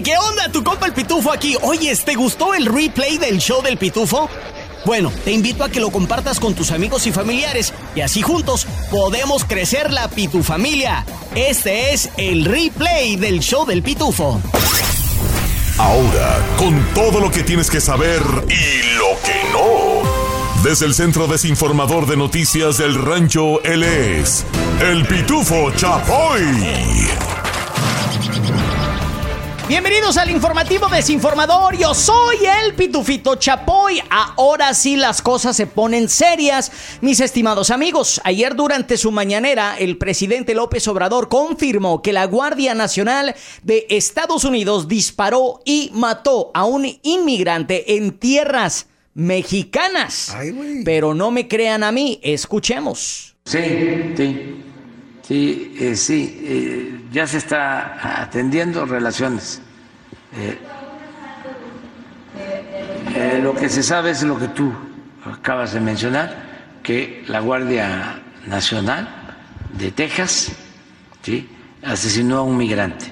¿qué 0.00 0.16
onda? 0.16 0.48
Tu 0.50 0.64
compa 0.64 0.86
el 0.86 0.92
Pitufo 0.92 1.32
aquí. 1.32 1.56
Oye, 1.62 1.94
¿te 1.96 2.14
gustó 2.14 2.54
el 2.54 2.66
replay 2.66 3.18
del 3.18 3.38
show 3.38 3.62
del 3.62 3.76
Pitufo? 3.76 4.28
Bueno, 4.84 5.12
te 5.24 5.30
invito 5.30 5.62
a 5.62 5.68
que 5.68 5.80
lo 5.80 5.90
compartas 5.90 6.40
con 6.40 6.54
tus 6.54 6.70
amigos 6.72 7.06
y 7.06 7.12
familiares 7.12 7.72
y 7.94 8.00
así 8.00 8.22
juntos 8.22 8.66
podemos 8.90 9.44
crecer 9.44 9.92
la 9.92 10.08
pitufamilia. 10.08 11.06
Este 11.36 11.92
es 11.92 12.10
el 12.16 12.44
replay 12.44 13.16
del 13.16 13.40
show 13.40 13.64
del 13.64 13.82
Pitufo. 13.82 14.40
Ahora, 15.78 16.46
con 16.56 16.84
todo 16.94 17.20
lo 17.20 17.30
que 17.30 17.42
tienes 17.42 17.70
que 17.70 17.80
saber 17.80 18.20
y 18.48 18.96
lo 18.96 19.20
que 19.24 19.52
no. 19.52 20.62
Desde 20.62 20.86
el 20.86 20.94
Centro 20.94 21.26
Desinformador 21.26 22.06
de 22.06 22.16
Noticias 22.16 22.78
del 22.78 22.94
Rancho, 22.94 23.62
él 23.62 23.82
es 23.84 24.44
el 24.80 25.06
Pitufo 25.06 25.70
Chapoy. 25.72 26.42
Bienvenidos 29.68 30.16
al 30.16 30.28
informativo 30.28 30.88
desinformador. 30.88 31.76
Yo 31.78 31.94
soy 31.94 32.36
el 32.64 32.74
Pitufito 32.74 33.36
Chapoy. 33.36 34.02
Ahora 34.10 34.74
sí 34.74 34.96
las 34.96 35.22
cosas 35.22 35.56
se 35.56 35.68
ponen 35.68 36.08
serias, 36.08 36.72
mis 37.00 37.20
estimados 37.20 37.70
amigos. 37.70 38.20
Ayer 38.24 38.56
durante 38.56 38.96
su 38.96 39.12
mañanera, 39.12 39.76
el 39.78 39.98
presidente 39.98 40.54
López 40.54 40.86
Obrador 40.88 41.28
confirmó 41.28 42.02
que 42.02 42.12
la 42.12 42.26
Guardia 42.26 42.74
Nacional 42.74 43.36
de 43.62 43.86
Estados 43.88 44.44
Unidos 44.44 44.88
disparó 44.88 45.60
y 45.64 45.90
mató 45.94 46.50
a 46.54 46.64
un 46.64 46.98
inmigrante 47.02 47.96
en 47.96 48.18
tierras 48.18 48.88
mexicanas. 49.14 50.36
Pero 50.84 51.14
no 51.14 51.30
me 51.30 51.46
crean 51.46 51.84
a 51.84 51.92
mí, 51.92 52.18
escuchemos. 52.22 53.36
Sí, 53.44 53.60
sí. 54.16 54.71
Sí, 55.22 55.76
eh, 55.78 55.96
sí, 55.96 56.40
eh, 56.42 57.00
ya 57.12 57.26
se 57.26 57.38
está 57.38 58.22
atendiendo 58.22 58.84
relaciones. 58.84 59.62
Eh, 60.34 60.58
lo 63.42 63.54
que 63.54 63.68
se 63.68 63.82
sabe 63.82 64.10
es 64.10 64.22
lo 64.22 64.38
que 64.38 64.48
tú 64.48 64.72
acabas 65.24 65.72
de 65.72 65.80
mencionar, 65.80 66.80
que 66.82 67.24
la 67.28 67.40
Guardia 67.40 68.20
Nacional 68.46 69.08
de 69.78 69.92
Texas 69.92 70.50
¿sí? 71.22 71.48
asesinó 71.82 72.38
a 72.38 72.42
un 72.42 72.56
migrante 72.56 73.06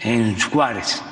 en 0.00 0.38
Juárez. 0.38 1.02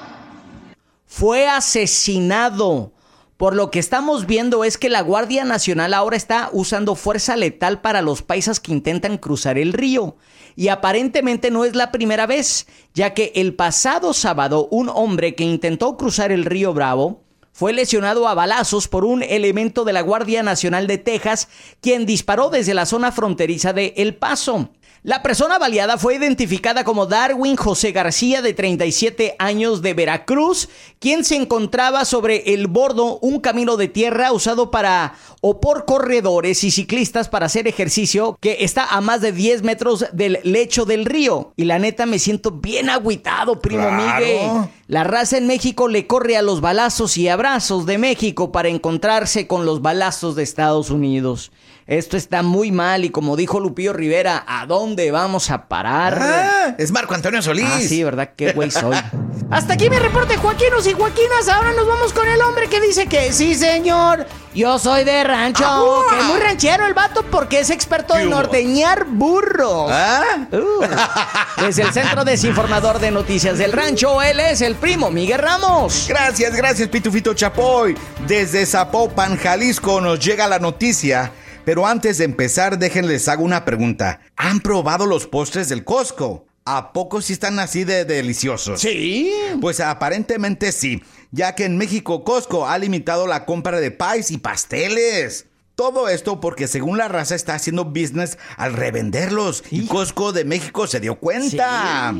Fue 1.06 1.48
asesinado. 1.48 2.92
Por 3.38 3.54
lo 3.54 3.70
que 3.70 3.78
estamos 3.78 4.26
viendo 4.26 4.64
es 4.64 4.78
que 4.78 4.88
la 4.88 5.00
Guardia 5.00 5.44
Nacional 5.44 5.94
ahora 5.94 6.16
está 6.16 6.50
usando 6.52 6.96
fuerza 6.96 7.36
letal 7.36 7.80
para 7.80 8.02
los 8.02 8.20
paisas 8.20 8.58
que 8.58 8.72
intentan 8.72 9.16
cruzar 9.16 9.58
el 9.58 9.72
río. 9.72 10.16
Y 10.56 10.66
aparentemente 10.68 11.52
no 11.52 11.64
es 11.64 11.76
la 11.76 11.92
primera 11.92 12.26
vez, 12.26 12.66
ya 12.94 13.14
que 13.14 13.30
el 13.36 13.54
pasado 13.54 14.12
sábado 14.12 14.66
un 14.72 14.88
hombre 14.88 15.36
que 15.36 15.44
intentó 15.44 15.96
cruzar 15.96 16.32
el 16.32 16.44
río 16.44 16.74
Bravo 16.74 17.22
fue 17.52 17.72
lesionado 17.72 18.26
a 18.26 18.34
balazos 18.34 18.88
por 18.88 19.04
un 19.04 19.22
elemento 19.22 19.84
de 19.84 19.92
la 19.92 20.00
Guardia 20.00 20.42
Nacional 20.42 20.88
de 20.88 20.98
Texas, 20.98 21.48
quien 21.80 22.06
disparó 22.06 22.50
desde 22.50 22.74
la 22.74 22.86
zona 22.86 23.12
fronteriza 23.12 23.72
de 23.72 23.94
El 23.98 24.16
Paso. 24.16 24.70
La 25.04 25.22
persona 25.22 25.58
baleada 25.58 25.96
fue 25.96 26.16
identificada 26.16 26.82
como 26.82 27.06
Darwin 27.06 27.54
José 27.54 27.92
García, 27.92 28.42
de 28.42 28.52
37 28.52 29.36
años, 29.38 29.80
de 29.80 29.94
Veracruz, 29.94 30.68
quien 30.98 31.24
se 31.24 31.36
encontraba 31.36 32.04
sobre 32.04 32.52
el 32.52 32.66
bordo, 32.66 33.20
un 33.20 33.38
camino 33.38 33.76
de 33.76 33.86
tierra 33.86 34.32
usado 34.32 34.72
para 34.72 35.14
o 35.40 35.60
por 35.60 35.84
corredores 35.84 36.64
y 36.64 36.72
ciclistas 36.72 37.28
para 37.28 37.46
hacer 37.46 37.68
ejercicio, 37.68 38.36
que 38.40 38.58
está 38.64 38.86
a 38.86 39.00
más 39.00 39.20
de 39.20 39.30
10 39.30 39.62
metros 39.62 40.06
del 40.12 40.40
lecho 40.42 40.84
del 40.84 41.04
río. 41.04 41.52
Y 41.54 41.64
la 41.64 41.78
neta 41.78 42.04
me 42.04 42.18
siento 42.18 42.50
bien 42.50 42.90
agüitado, 42.90 43.60
primo 43.60 43.92
Miguel. 43.92 44.68
La 44.88 45.04
raza 45.04 45.38
en 45.38 45.46
México 45.46 45.86
le 45.86 46.08
corre 46.08 46.36
a 46.36 46.42
los 46.42 46.60
balazos 46.60 47.16
y 47.18 47.28
abrazos 47.28 47.86
de 47.86 47.98
México 47.98 48.50
para 48.50 48.68
encontrarse 48.68 49.46
con 49.46 49.64
los 49.64 49.80
balazos 49.80 50.34
de 50.34 50.42
Estados 50.42 50.90
Unidos. 50.90 51.52
Esto 51.88 52.18
está 52.18 52.42
muy 52.42 52.70
mal 52.70 53.06
y 53.06 53.08
como 53.08 53.34
dijo 53.34 53.60
Lupillo 53.60 53.94
Rivera, 53.94 54.44
¿a 54.46 54.66
dónde 54.66 55.10
vamos 55.10 55.50
a 55.50 55.68
parar? 55.68 56.18
Ah, 56.20 56.74
es 56.76 56.90
Marco 56.90 57.14
Antonio 57.14 57.40
Solís. 57.40 57.64
Ah, 57.66 57.80
sí, 57.80 58.04
¿verdad? 58.04 58.28
Qué 58.36 58.52
güey 58.52 58.70
soy. 58.70 58.94
Hasta 59.50 59.72
aquí 59.72 59.88
mi 59.88 59.96
reporte, 59.96 60.36
Joaquinos 60.36 60.86
y 60.86 60.92
Joaquinas. 60.92 61.48
Ahora 61.48 61.72
nos 61.72 61.86
vamos 61.86 62.12
con 62.12 62.28
el 62.28 62.42
hombre 62.42 62.68
que 62.68 62.82
dice 62.82 63.06
que 63.06 63.32
sí, 63.32 63.54
señor. 63.54 64.26
Yo 64.54 64.78
soy 64.78 65.04
de 65.04 65.24
rancho. 65.24 66.04
Que 66.10 66.18
es 66.18 66.24
muy 66.26 66.38
ranchero 66.40 66.86
el 66.86 66.92
vato 66.92 67.22
porque 67.30 67.60
es 67.60 67.70
experto 67.70 68.18
en 68.18 68.28
norteñar 68.28 69.06
burros. 69.06 69.90
¿Ah? 69.90 70.46
Uh. 70.52 71.62
Desde 71.62 71.84
el 71.84 71.92
Centro 71.94 72.22
Desinformador 72.22 72.98
de 72.98 73.10
Noticias 73.10 73.56
del 73.56 73.72
Rancho, 73.72 74.20
él 74.20 74.40
es 74.40 74.60
el 74.60 74.74
primo 74.74 75.10
Miguel 75.10 75.38
Ramos. 75.38 76.04
Gracias, 76.06 76.54
gracias, 76.54 76.86
Pitufito 76.90 77.32
Chapoy. 77.32 77.96
Desde 78.26 78.66
Zapopan, 78.66 79.38
Jalisco, 79.38 80.02
nos 80.02 80.20
llega 80.20 80.46
la 80.46 80.58
noticia 80.58 81.32
pero 81.68 81.86
antes 81.86 82.16
de 82.16 82.24
empezar, 82.24 82.78
déjenles 82.78 83.28
hago 83.28 83.44
una 83.44 83.66
pregunta. 83.66 84.22
¿Han 84.36 84.60
probado 84.60 85.04
los 85.04 85.26
postres 85.26 85.68
del 85.68 85.84
Costco? 85.84 86.46
¿A 86.64 86.94
poco 86.94 87.20
sí 87.20 87.34
están 87.34 87.58
así 87.58 87.84
de 87.84 88.06
deliciosos? 88.06 88.80
Sí. 88.80 89.30
Pues 89.60 89.80
aparentemente 89.80 90.72
sí, 90.72 91.02
ya 91.30 91.54
que 91.54 91.66
en 91.66 91.76
México 91.76 92.24
Costco 92.24 92.66
ha 92.66 92.78
limitado 92.78 93.26
la 93.26 93.44
compra 93.44 93.80
de 93.80 93.90
pies 93.90 94.30
y 94.30 94.38
pasteles. 94.38 95.44
Todo 95.74 96.08
esto 96.08 96.40
porque 96.40 96.68
según 96.68 96.96
la 96.96 97.08
raza 97.08 97.34
está 97.34 97.54
haciendo 97.54 97.84
business 97.84 98.38
al 98.56 98.72
revenderlos 98.72 99.62
y 99.70 99.86
Costco 99.88 100.32
de 100.32 100.46
México 100.46 100.86
se 100.86 101.00
dio 101.00 101.16
cuenta. 101.16 102.14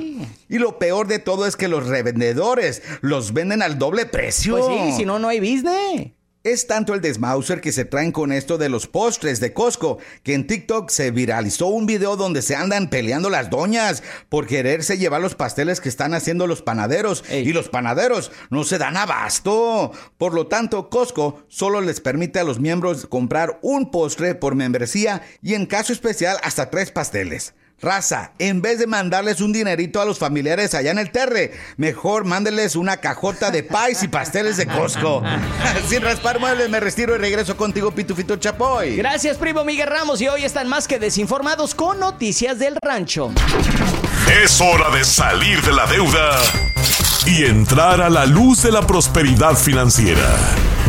Y 0.50 0.58
lo 0.58 0.78
peor 0.78 1.06
de 1.06 1.20
todo 1.20 1.46
es 1.46 1.56
que 1.56 1.68
los 1.68 1.86
revendedores 1.86 2.82
los 3.00 3.32
venden 3.32 3.62
al 3.62 3.78
doble 3.78 4.04
precio. 4.04 4.58
Pues 4.58 4.66
sí, 4.66 4.96
si 4.98 5.06
no, 5.06 5.18
no 5.18 5.28
hay 5.28 5.40
business. 5.40 6.17
Es 6.48 6.66
tanto 6.66 6.94
el 6.94 7.02
desmauser 7.02 7.60
que 7.60 7.72
se 7.72 7.84
traen 7.84 8.10
con 8.10 8.32
esto 8.32 8.56
de 8.56 8.70
los 8.70 8.86
postres 8.86 9.38
de 9.38 9.52
Costco 9.52 9.98
que 10.22 10.32
en 10.32 10.46
TikTok 10.46 10.88
se 10.88 11.10
viralizó 11.10 11.66
un 11.66 11.84
video 11.84 12.16
donde 12.16 12.40
se 12.40 12.56
andan 12.56 12.88
peleando 12.88 13.28
las 13.28 13.50
doñas 13.50 14.02
por 14.30 14.46
quererse 14.46 14.96
llevar 14.96 15.20
los 15.20 15.34
pasteles 15.34 15.82
que 15.82 15.90
están 15.90 16.14
haciendo 16.14 16.46
los 16.46 16.62
panaderos 16.62 17.22
y 17.30 17.52
los 17.52 17.68
panaderos 17.68 18.32
no 18.48 18.64
se 18.64 18.78
dan 18.78 18.96
abasto. 18.96 19.92
Por 20.16 20.32
lo 20.32 20.46
tanto, 20.46 20.88
Costco 20.88 21.42
solo 21.48 21.82
les 21.82 22.00
permite 22.00 22.38
a 22.38 22.44
los 22.44 22.60
miembros 22.60 23.04
comprar 23.04 23.58
un 23.60 23.90
postre 23.90 24.34
por 24.34 24.54
membresía 24.54 25.20
y 25.42 25.52
en 25.52 25.66
caso 25.66 25.92
especial 25.92 26.38
hasta 26.42 26.70
tres 26.70 26.90
pasteles. 26.90 27.52
Raza, 27.80 28.32
en 28.40 28.60
vez 28.60 28.80
de 28.80 28.88
mandarles 28.88 29.40
un 29.40 29.52
dinerito 29.52 30.00
a 30.00 30.04
los 30.04 30.18
familiares 30.18 30.74
allá 30.74 30.90
en 30.90 30.98
el 30.98 31.12
Terre, 31.12 31.52
mejor 31.76 32.24
mándeles 32.24 32.74
una 32.74 32.96
cajota 32.96 33.52
de 33.52 33.62
pais 33.62 34.02
y 34.02 34.08
pasteles 34.08 34.56
de 34.56 34.66
Costco. 34.66 35.22
Sin 35.88 36.02
raspar 36.02 36.40
muebles, 36.40 36.68
me 36.70 36.80
retiro 36.80 37.14
y 37.14 37.18
regreso 37.18 37.56
contigo, 37.56 37.92
Pitufito 37.92 38.36
Chapoy. 38.36 38.96
Gracias, 38.96 39.36
primo 39.36 39.64
Miguel 39.64 39.88
Ramos, 39.88 40.20
y 40.20 40.26
hoy 40.26 40.44
están 40.44 40.68
más 40.68 40.88
que 40.88 40.98
desinformados 40.98 41.74
con 41.76 42.00
noticias 42.00 42.58
del 42.58 42.76
rancho. 42.82 43.30
Es 44.42 44.60
hora 44.60 44.90
de 44.90 45.04
salir 45.04 45.62
de 45.62 45.72
la 45.72 45.86
deuda 45.86 46.40
y 47.26 47.44
entrar 47.44 48.00
a 48.00 48.10
la 48.10 48.26
luz 48.26 48.62
de 48.62 48.72
la 48.72 48.84
prosperidad 48.86 49.54
financiera. 49.54 50.28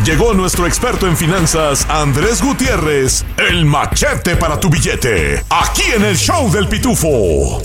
Llegó 0.04 0.32
nuestro 0.32 0.66
experto 0.66 1.06
en 1.06 1.14
finanzas, 1.14 1.86
Andrés 1.90 2.42
Gutiérrez, 2.42 3.24
el 3.50 3.66
machete 3.66 4.34
para 4.34 4.58
tu 4.58 4.70
billete, 4.70 5.42
aquí 5.50 5.82
en 5.94 6.04
el 6.04 6.16
show 6.16 6.50
del 6.50 6.68
pitufo. 6.68 7.60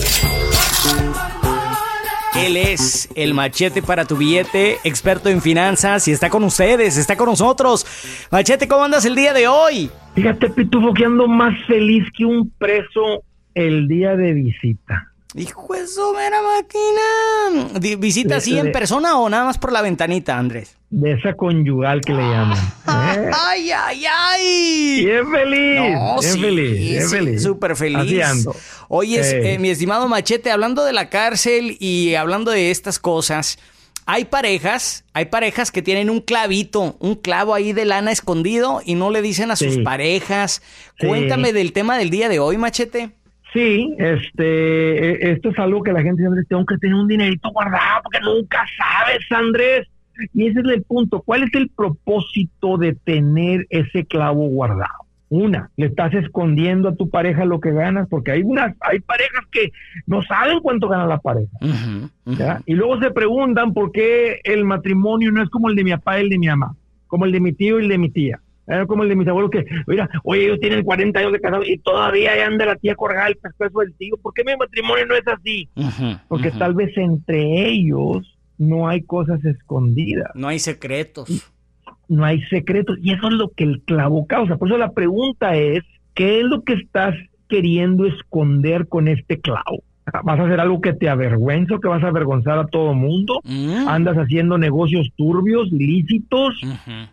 Él 2.36 2.58
es 2.58 3.08
el 3.14 3.32
machete 3.32 3.80
para 3.80 4.04
tu 4.04 4.18
billete, 4.18 4.76
experto 4.84 5.30
en 5.30 5.40
finanzas 5.40 6.06
y 6.08 6.12
está 6.12 6.28
con 6.28 6.44
ustedes, 6.44 6.98
está 6.98 7.16
con 7.16 7.30
nosotros. 7.30 7.86
Machete, 8.30 8.68
¿cómo 8.68 8.84
andas 8.84 9.06
el 9.06 9.14
día 9.14 9.32
de 9.32 9.48
hoy? 9.48 9.90
Fíjate, 10.14 10.50
Pitufo, 10.50 10.92
que 10.92 11.06
ando 11.06 11.26
más 11.26 11.54
feliz 11.66 12.04
que 12.14 12.26
un 12.26 12.50
preso 12.58 13.24
el 13.54 13.88
día 13.88 14.14
de 14.14 14.34
visita. 14.34 15.10
Hijo 15.36 15.74
de 15.74 15.86
su 15.86 16.14
mera 16.14 16.38
máquina. 16.42 17.78
¿Visita 17.98 18.36
así 18.36 18.58
en 18.58 18.72
persona 18.72 19.18
o 19.18 19.28
nada 19.28 19.44
más 19.44 19.58
por 19.58 19.70
la 19.70 19.82
ventanita, 19.82 20.38
Andrés? 20.38 20.76
De 20.88 21.12
esa 21.12 21.34
conyugal 21.34 22.00
que 22.00 22.14
le 22.14 22.22
llaman. 22.22 22.58
¿eh? 22.88 23.30
¡Ay, 23.46 23.70
ay, 23.70 24.04
ay! 24.10 25.04
Bien 25.04 25.30
feliz, 25.30 25.76
No, 25.94 26.20
bien 26.20 26.32
sí, 26.32 26.40
feliz, 26.40 26.78
bien 26.80 27.02
sí, 27.02 27.08
feliz. 27.16 27.42
Súper 27.42 27.76
feliz. 27.76 27.98
Así 27.98 28.22
ando. 28.22 28.56
Oye, 28.88 29.52
eh, 29.54 29.58
mi 29.58 29.68
estimado 29.68 30.08
Machete, 30.08 30.50
hablando 30.50 30.84
de 30.84 30.92
la 30.94 31.10
cárcel 31.10 31.76
y 31.80 32.14
hablando 32.14 32.50
de 32.50 32.70
estas 32.70 32.98
cosas, 32.98 33.58
hay 34.06 34.24
parejas, 34.26 35.04
hay 35.12 35.26
parejas 35.26 35.70
que 35.70 35.82
tienen 35.82 36.08
un 36.08 36.20
clavito, 36.20 36.96
un 37.00 37.14
clavo 37.16 37.52
ahí 37.52 37.72
de 37.74 37.84
lana 37.84 38.10
escondido 38.12 38.80
y 38.84 38.94
no 38.94 39.10
le 39.10 39.20
dicen 39.20 39.50
a 39.50 39.56
sus 39.56 39.74
Sí. 39.74 39.80
parejas. 39.82 40.62
Cuéntame 40.98 41.52
del 41.52 41.72
tema 41.72 41.98
del 41.98 42.08
día 42.08 42.28
de 42.30 42.38
hoy, 42.38 42.56
Machete. 42.56 43.10
Sí, 43.52 43.94
este, 43.98 45.10
eh, 45.10 45.32
esto 45.32 45.50
es 45.50 45.58
algo 45.58 45.82
que 45.82 45.92
la 45.92 46.02
gente 46.02 46.22
dice, 46.22 46.28
Andrés, 46.28 46.48
tengo 46.48 46.66
que 46.66 46.78
tener 46.78 46.96
un 46.96 47.08
dinerito 47.08 47.50
guardado 47.50 48.02
porque 48.02 48.20
nunca 48.20 48.64
sabes, 48.76 49.20
Andrés. 49.30 49.88
Y 50.32 50.46
ese 50.48 50.60
es 50.60 50.66
el 50.66 50.82
punto. 50.82 51.20
¿Cuál 51.20 51.44
es 51.44 51.54
el 51.54 51.68
propósito 51.68 52.78
de 52.78 52.94
tener 52.94 53.66
ese 53.70 54.04
clavo 54.06 54.48
guardado? 54.48 55.06
Una, 55.28 55.70
le 55.76 55.86
estás 55.86 56.14
escondiendo 56.14 56.88
a 56.88 56.94
tu 56.94 57.10
pareja 57.10 57.44
lo 57.44 57.60
que 57.60 57.72
ganas, 57.72 58.08
porque 58.08 58.30
hay 58.30 58.42
unas, 58.42 58.76
hay 58.80 59.00
parejas 59.00 59.44
que 59.50 59.72
no 60.06 60.22
saben 60.22 60.60
cuánto 60.60 60.88
gana 60.88 61.04
la 61.04 61.18
pareja. 61.18 61.50
¿ya? 62.24 62.62
Y 62.64 62.74
luego 62.74 63.00
se 63.00 63.10
preguntan 63.10 63.74
por 63.74 63.90
qué 63.90 64.40
el 64.44 64.64
matrimonio 64.64 65.32
no 65.32 65.42
es 65.42 65.50
como 65.50 65.68
el 65.68 65.74
de 65.74 65.84
mi 65.84 65.90
papá 65.90 66.18
y 66.18 66.22
el 66.22 66.30
de 66.30 66.38
mi 66.38 66.46
mamá, 66.46 66.76
como 67.08 67.24
el 67.24 67.32
de 67.32 67.40
mi 67.40 67.52
tío 67.52 67.80
y 67.80 67.82
el 67.82 67.88
de 67.88 67.98
mi 67.98 68.08
tía. 68.08 68.40
Era 68.66 68.86
como 68.86 69.02
el 69.02 69.08
de 69.08 69.16
mis 69.16 69.28
abuelos 69.28 69.50
que, 69.50 69.64
mira, 69.86 70.08
oye, 70.24 70.44
ellos 70.44 70.60
tienen 70.60 70.84
40 70.84 71.18
años 71.18 71.32
de 71.32 71.40
casados 71.40 71.68
y 71.68 71.78
todavía 71.78 72.46
anda 72.46 72.66
la 72.66 72.76
tía 72.76 72.94
colgada 72.94 73.28
el 73.28 73.36
pescuezo 73.36 73.80
del 73.80 73.94
tío. 73.94 74.16
¿Por 74.16 74.34
qué 74.34 74.42
mi 74.44 74.56
matrimonio 74.56 75.06
no 75.06 75.14
es 75.14 75.26
así? 75.26 75.68
Porque 76.28 76.50
tal 76.50 76.74
vez 76.74 76.96
entre 76.96 77.68
ellos 77.68 78.38
no 78.58 78.88
hay 78.88 79.02
cosas 79.02 79.44
escondidas. 79.44 80.30
No 80.34 80.48
hay 80.48 80.58
secretos 80.58 81.52
no 82.08 82.24
hay 82.24 82.40
secretos. 82.42 82.98
Y 83.02 83.12
eso 83.12 83.28
es 83.28 83.34
lo 83.34 83.50
que 83.50 83.64
el 83.64 83.82
clavo 83.82 84.26
causa. 84.26 84.56
Por 84.56 84.68
eso 84.68 84.78
la 84.78 84.92
pregunta 84.92 85.56
es, 85.56 85.82
¿qué 86.14 86.40
es 86.40 86.44
lo 86.44 86.62
que 86.62 86.74
estás 86.74 87.14
queriendo 87.48 88.06
esconder 88.06 88.88
con 88.88 89.08
este 89.08 89.40
clavo? 89.40 89.82
¿Vas 90.24 90.38
a 90.38 90.44
hacer 90.44 90.60
algo 90.60 90.80
que 90.80 90.92
te 90.92 91.08
avergüenza 91.08 91.74
o 91.74 91.80
que 91.80 91.88
vas 91.88 92.02
a 92.02 92.08
avergonzar 92.08 92.58
a 92.58 92.66
todo 92.66 92.94
mundo? 92.94 93.40
Mm. 93.44 93.88
¿Andas 93.88 94.16
haciendo 94.16 94.56
negocios 94.56 95.10
turbios, 95.16 95.68
ilícitos? 95.72 96.60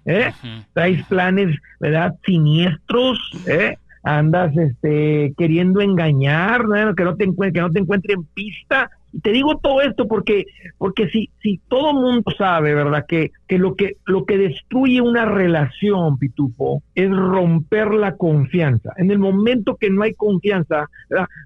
¿Eh? 0.05 0.31
¿Traes 0.73 1.03
planes, 1.07 1.57
verdad, 1.79 2.15
siniestros? 2.23 3.19
¿Eh? 3.47 3.77
andas 4.03 4.55
este 4.57 5.33
queriendo 5.37 5.81
engañar, 5.81 6.63
que 6.95 7.03
no 7.03 7.15
te 7.15 7.25
que 7.53 7.61
no 7.61 7.71
te 7.71 7.79
encuentren 7.79 8.25
pista, 8.33 8.91
te 9.21 9.31
digo 9.31 9.57
todo 9.57 9.81
esto 9.81 10.07
porque, 10.07 10.45
porque 10.77 11.07
si, 11.09 11.29
si 11.41 11.59
todo 11.67 11.93
mundo 11.93 12.23
sabe, 12.37 12.73
¿verdad? 12.73 13.05
Que, 13.07 13.31
que, 13.47 13.57
lo 13.57 13.75
que 13.75 13.97
lo 14.05 14.25
que 14.25 14.37
destruye 14.37 15.01
una 15.01 15.25
relación, 15.25 16.17
Pitufo, 16.17 16.81
es 16.95 17.09
romper 17.09 17.93
la 17.93 18.15
confianza. 18.15 18.93
En 18.97 19.11
el 19.11 19.19
momento 19.19 19.75
que 19.75 19.89
no 19.89 20.03
hay 20.03 20.13
confianza, 20.13 20.89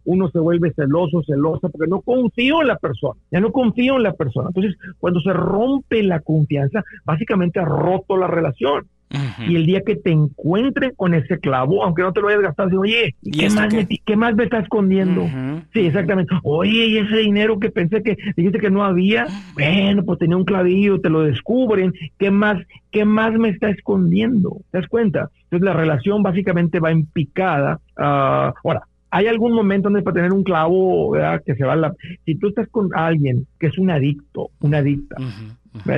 uno 0.06 0.30
se 0.30 0.40
vuelve 0.40 0.72
celoso, 0.74 1.24
celosa, 1.24 1.70
porque 1.70 1.90
no 1.90 2.02
confío 2.02 2.62
en 2.62 2.68
la 2.68 2.78
persona, 2.78 3.20
ya 3.32 3.40
no 3.40 3.52
confío 3.52 3.98
en 3.98 4.04
la 4.04 4.14
persona. 4.14 4.50
Entonces, 4.50 4.76
cuando 5.00 5.20
se 5.20 5.34
rompe 5.34 6.04
la 6.04 6.22
confianza, 6.22 6.84
básicamente 7.06 7.60
ha 7.60 7.66
roto 7.66 8.18
la 8.18 8.28
relación. 8.28 8.88
Y 9.48 9.56
el 9.56 9.66
día 9.66 9.82
que 9.86 9.96
te 9.96 10.12
encuentren 10.12 10.92
con 10.96 11.14
ese 11.14 11.40
clavo, 11.40 11.84
aunque 11.84 12.02
no 12.02 12.12
te 12.12 12.22
lo 12.22 12.28
hayas 12.28 12.42
gastado, 12.42 12.80
oye, 12.80 13.16
¿qué, 13.32 13.50
más 13.50 13.74
Me, 13.74 13.88
¿qué 13.88 14.16
más 14.16 14.36
me 14.36 14.44
está 14.44 14.60
escondiendo? 14.60 15.28
Sí, 15.74 15.82
exactamente. 15.82 16.36
Oye, 16.44 16.88
y 16.88 16.98
ese 16.98 17.18
dinero 17.18 17.60
que 17.60 17.70
pensé 17.70 18.04
que 18.04 18.18
dijiste 18.36 18.60
que 18.60 18.70
no 18.70 18.84
había, 18.84 19.28
bueno, 19.54 20.04
pues 20.04 20.20
tenía 20.20 20.38
un 20.38 20.46
clavillo, 20.46 21.00
te 21.00 21.10
lo 21.10 21.22
descubren, 21.22 21.94
¿qué 22.18 22.32
más, 22.32 22.62
qué 22.92 23.06
más 23.06 23.34
me 23.34 23.50
está 23.50 23.70
escondiendo? 23.70 24.58
¿Te 24.72 24.80
das 24.80 24.88
cuenta? 24.88 25.30
Entonces 25.44 25.66
la 25.66 25.74
relación 25.74 26.22
básicamente 26.22 26.80
va 26.80 26.92
en 26.92 27.06
picada. 27.06 27.80
Ah, 27.96 28.54
ahora, 28.64 28.84
hay 29.10 29.28
algún 29.28 29.54
momento 29.54 29.90
donde 29.90 30.02
para 30.02 30.16
tener 30.16 30.34
un 30.34 30.44
clavo 30.44 31.14
que 31.46 31.56
se 31.56 31.64
va 31.64 31.76
la... 31.76 31.94
Si 32.26 32.36
tú 32.36 32.50
estás 32.50 32.68
con 32.70 32.90
alguien 32.94 33.48
que 33.60 33.68
es 33.68 33.78
un 33.78 33.90
adicto, 33.90 34.50
una 34.60 34.80
adicta, 34.80 35.16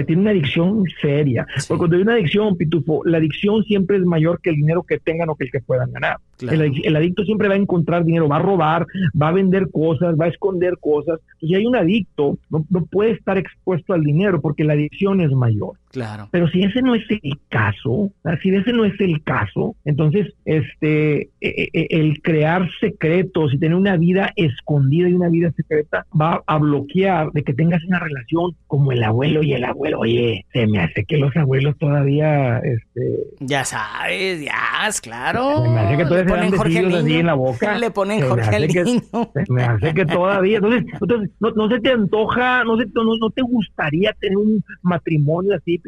tiene 0.06 0.22
una 0.22 0.32
adicción 0.32 0.84
seria. 1.02 1.46
Porque 1.68 1.80
cuando 1.80 1.96
hay 1.96 2.02
una 2.02 2.14
adicción, 2.14 2.58
Pitufo, 2.58 3.02
la 3.06 3.18
adicción 3.18 3.64
siempre 3.64 3.98
es 3.98 4.04
mayor 4.04 4.42
que 4.42 4.50
el 4.50 4.58
dinero 4.58 4.84
que 4.84 5.00
tengan 5.00 5.30
o 5.30 5.36
que 5.36 5.46
el 5.46 5.52
que 5.52 5.62
puedan 5.62 5.92
ganar. 5.92 6.18
El, 6.42 6.96
adicto 6.96 7.24
siempre 7.24 7.48
va 7.48 7.56
a 7.56 7.58
encontrar 7.58 8.06
dinero, 8.06 8.28
va 8.28 8.38
a 8.38 8.42
robar, 8.42 8.86
va 9.20 9.30
a 9.30 9.34
vender 9.34 9.70
cosas, 9.72 10.16
va 10.20 10.26
a 10.26 10.30
esconder 10.30 10.78
cosas. 10.80 11.20
Entonces, 11.20 11.50
si 11.50 11.56
hay 11.56 11.66
un 11.66 11.76
adicto, 11.76 12.38
no, 12.50 12.66
no 12.70 12.86
puede 12.86 13.12
estar 13.12 13.38
expuesto 13.38 13.94
al 13.94 14.04
dinero 14.04 14.42
porque 14.42 14.64
la 14.64 14.74
adicción 14.74 15.22
es 15.22 15.32
mayor. 15.32 15.78
Claro. 15.92 16.30
Pero 16.32 16.48
si 16.50 16.62
ese 16.62 16.82
no 16.82 16.94
es 16.94 17.04
el 17.10 17.40
caso, 17.50 18.12
si 18.44 18.50
ese 18.50 18.74
no 18.74 18.86
es 18.86 19.00
el 19.00 19.24
caso, 19.24 19.76
entonces 19.86 20.28
este 20.46 21.22
e, 21.22 21.30
e, 21.42 21.70
e, 21.74 21.88
el 21.90 22.22
crear 22.22 22.70
secretos 22.80 23.54
y 23.54 23.58
tener 23.58 23.76
una 23.76 23.98
vida 23.98 24.32
escondida 24.36 25.10
y 25.10 25.14
una 25.14 25.30
vida 25.30 25.52
secreta 25.52 26.06
va 26.20 26.44
a 26.46 26.58
bloquear 26.60 27.32
de 27.32 27.44
que 27.44 27.54
tengas 27.54 27.84
una 27.86 28.00
relación 28.00 28.56
como 28.68 28.92
el 28.92 29.04
abuelo 29.04 29.42
y 29.42 29.54
el 29.54 29.64
abuelo. 29.64 30.00
Oye, 30.00 30.46
se 30.54 30.68
me 30.68 30.80
hace 30.80 31.06
que 31.06 31.18
los 31.18 31.36
abuelos 31.36 31.76
todavía 31.80 32.60
este 32.60 33.20
ya 33.40 33.66
sabes, 33.66 34.44
ya, 34.44 34.88
es 34.88 35.02
claro. 35.02 35.64
Se 35.64 35.70
me 35.70 35.80
hace 35.80 35.98
que 35.98 36.06
todavía 36.06 36.29
dan 36.34 36.52
Jorge 36.52 36.80
así 36.80 37.14
en 37.16 37.26
la 37.26 37.34
boca. 37.34 37.78
Le 37.80 37.92
ponen 37.92 38.28
Jorge 38.28 38.56
al 38.56 38.68
niño. 38.68 39.32
Me 39.50 39.64
hace 39.64 39.94
que 39.94 40.06
todavía, 40.06 40.58
entonces, 40.58 40.86
entonces 41.02 41.30
no, 41.40 41.52
no 41.52 41.70
se 41.70 41.80
te 41.80 41.92
antoja, 41.92 42.64
no 42.64 42.78
se 42.78 42.86
no, 42.94 43.04
no 43.20 43.30
te 43.30 43.42
gustaría 43.42 44.14
tener 44.20 44.38
un 44.38 44.64
matrimonio 44.82 45.56
así 45.56 45.80